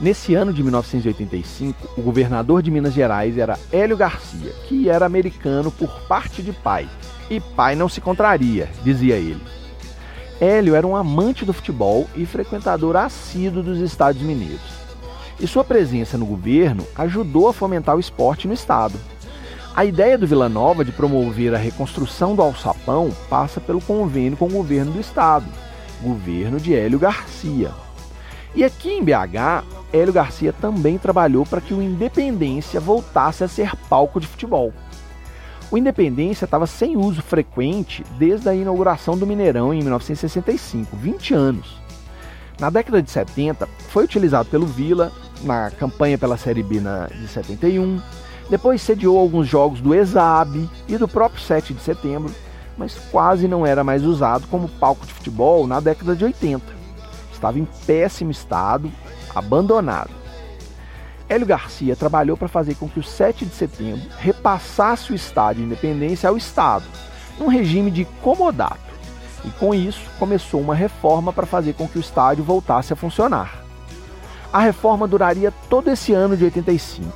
Nesse 0.00 0.36
ano 0.36 0.52
de 0.52 0.62
1985, 0.62 1.88
o 1.96 2.02
governador 2.02 2.62
de 2.62 2.70
Minas 2.70 2.94
Gerais 2.94 3.36
era 3.36 3.58
Hélio 3.72 3.96
Garcia, 3.96 4.52
que 4.68 4.88
era 4.88 5.04
americano 5.04 5.72
por 5.72 5.90
parte 6.02 6.40
de 6.40 6.52
pai. 6.52 6.88
E 7.28 7.40
pai 7.40 7.74
não 7.74 7.88
se 7.88 8.00
contraria, 8.00 8.68
dizia 8.84 9.16
ele. 9.16 9.42
Hélio 10.40 10.76
era 10.76 10.86
um 10.86 10.94
amante 10.94 11.44
do 11.44 11.52
futebol 11.52 12.08
e 12.14 12.24
frequentador 12.24 12.94
assíduo 12.94 13.60
dos 13.60 13.80
Estados 13.80 14.22
Mineiros. 14.22 14.77
E 15.40 15.46
sua 15.46 15.62
presença 15.62 16.18
no 16.18 16.26
governo 16.26 16.84
ajudou 16.96 17.48
a 17.48 17.52
fomentar 17.52 17.96
o 17.96 18.00
esporte 18.00 18.48
no 18.48 18.54
estado. 18.54 18.98
A 19.74 19.84
ideia 19.84 20.18
do 20.18 20.26
Vila 20.26 20.48
Nova 20.48 20.84
de 20.84 20.90
promover 20.90 21.54
a 21.54 21.58
reconstrução 21.58 22.34
do 22.34 22.42
alçapão 22.42 23.10
passa 23.30 23.60
pelo 23.60 23.80
convênio 23.80 24.36
com 24.36 24.46
o 24.46 24.52
governo 24.52 24.90
do 24.90 25.00
estado, 25.00 25.46
governo 26.02 26.58
de 26.58 26.74
Hélio 26.74 26.98
Garcia. 26.98 27.70
E 28.54 28.64
aqui 28.64 28.90
em 28.90 29.04
BH, 29.04 29.64
Hélio 29.92 30.12
Garcia 30.12 30.52
também 30.52 30.98
trabalhou 30.98 31.46
para 31.46 31.60
que 31.60 31.72
o 31.72 31.80
Independência 31.80 32.80
voltasse 32.80 33.44
a 33.44 33.48
ser 33.48 33.76
palco 33.88 34.18
de 34.18 34.26
futebol. 34.26 34.72
O 35.70 35.78
Independência 35.78 36.46
estava 36.46 36.66
sem 36.66 36.96
uso 36.96 37.22
frequente 37.22 38.02
desde 38.18 38.48
a 38.48 38.54
inauguração 38.54 39.16
do 39.16 39.26
Mineirão 39.26 39.72
em 39.72 39.78
1965, 39.78 40.96
20 40.96 41.34
anos. 41.34 41.80
Na 42.58 42.70
década 42.70 43.00
de 43.00 43.10
70, 43.10 43.68
foi 43.90 44.04
utilizado 44.04 44.48
pelo 44.48 44.66
Vila 44.66 45.12
na 45.42 45.70
campanha 45.70 46.18
pela 46.18 46.36
Série 46.36 46.62
B 46.62 46.80
na, 46.80 47.06
de 47.06 47.28
71, 47.28 48.00
depois 48.50 48.80
sediou 48.80 49.18
alguns 49.18 49.46
jogos 49.46 49.80
do 49.80 49.94
Exab 49.94 50.68
e 50.88 50.96
do 50.96 51.06
próprio 51.06 51.40
7 51.42 51.74
de 51.74 51.80
setembro, 51.82 52.34
mas 52.76 52.94
quase 53.10 53.46
não 53.46 53.66
era 53.66 53.84
mais 53.84 54.04
usado 54.04 54.46
como 54.48 54.68
palco 54.68 55.06
de 55.06 55.12
futebol 55.12 55.66
na 55.66 55.80
década 55.80 56.16
de 56.16 56.24
80. 56.24 56.64
Estava 57.32 57.58
em 57.58 57.68
péssimo 57.86 58.30
estado 58.30 58.90
abandonado. 59.34 60.10
Hélio 61.28 61.46
Garcia 61.46 61.94
trabalhou 61.94 62.36
para 62.36 62.48
fazer 62.48 62.74
com 62.76 62.88
que 62.88 62.98
o 62.98 63.02
7 63.02 63.44
de 63.44 63.54
setembro 63.54 64.08
repassasse 64.18 65.12
o 65.12 65.14
estádio 65.14 65.60
de 65.60 65.66
Independência 65.66 66.28
ao 66.28 66.38
Estado, 66.38 66.86
num 67.38 67.48
regime 67.48 67.90
de 67.90 68.06
comodato. 68.22 68.88
E 69.44 69.50
com 69.50 69.74
isso 69.74 70.00
começou 70.18 70.60
uma 70.60 70.74
reforma 70.74 71.32
para 71.32 71.46
fazer 71.46 71.74
com 71.74 71.86
que 71.86 71.98
o 71.98 72.00
estádio 72.00 72.42
voltasse 72.42 72.94
a 72.94 72.96
funcionar. 72.96 73.67
A 74.52 74.60
reforma 74.60 75.06
duraria 75.06 75.52
todo 75.68 75.90
esse 75.90 76.12
ano 76.12 76.36
de 76.36 76.44
85 76.44 77.12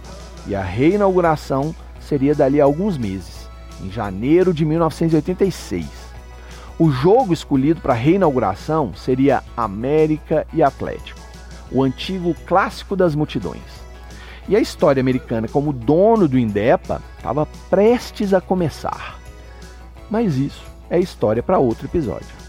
e 0.47 0.55
a 0.55 0.63
reinauguração 0.63 1.75
seria 2.01 2.35
dali 2.35 2.61
a 2.61 2.65
alguns 2.65 2.99
meses, 2.99 3.49
em 3.83 3.91
janeiro 3.91 4.53
de 4.53 4.65
1986. 4.65 5.87
O 6.79 6.91
jogo 6.91 7.33
escolhido 7.33 7.81
para 7.81 7.93
a 7.93 7.97
reinauguração 7.97 8.93
seria 8.95 9.43
América 9.57 10.47
e 10.53 10.63
Atlético 10.63 11.23
o 11.73 11.83
antigo 11.83 12.35
clássico 12.47 12.95
das 12.95 13.15
multidões. 13.15 13.63
E 14.49 14.57
a 14.57 14.61
história 14.61 15.01
americana 15.01 15.49
como 15.49 15.73
dono 15.73 16.29
do 16.29 16.39
Indepa 16.39 17.01
estava 17.17 17.47
prestes 17.71 18.35
a 18.35 18.41
começar. 18.41 19.19
Mas 20.11 20.37
isso 20.37 20.65
é 20.91 20.99
história 20.99 21.43
para 21.43 21.59
outro 21.59 21.87
episódio. 21.87 22.42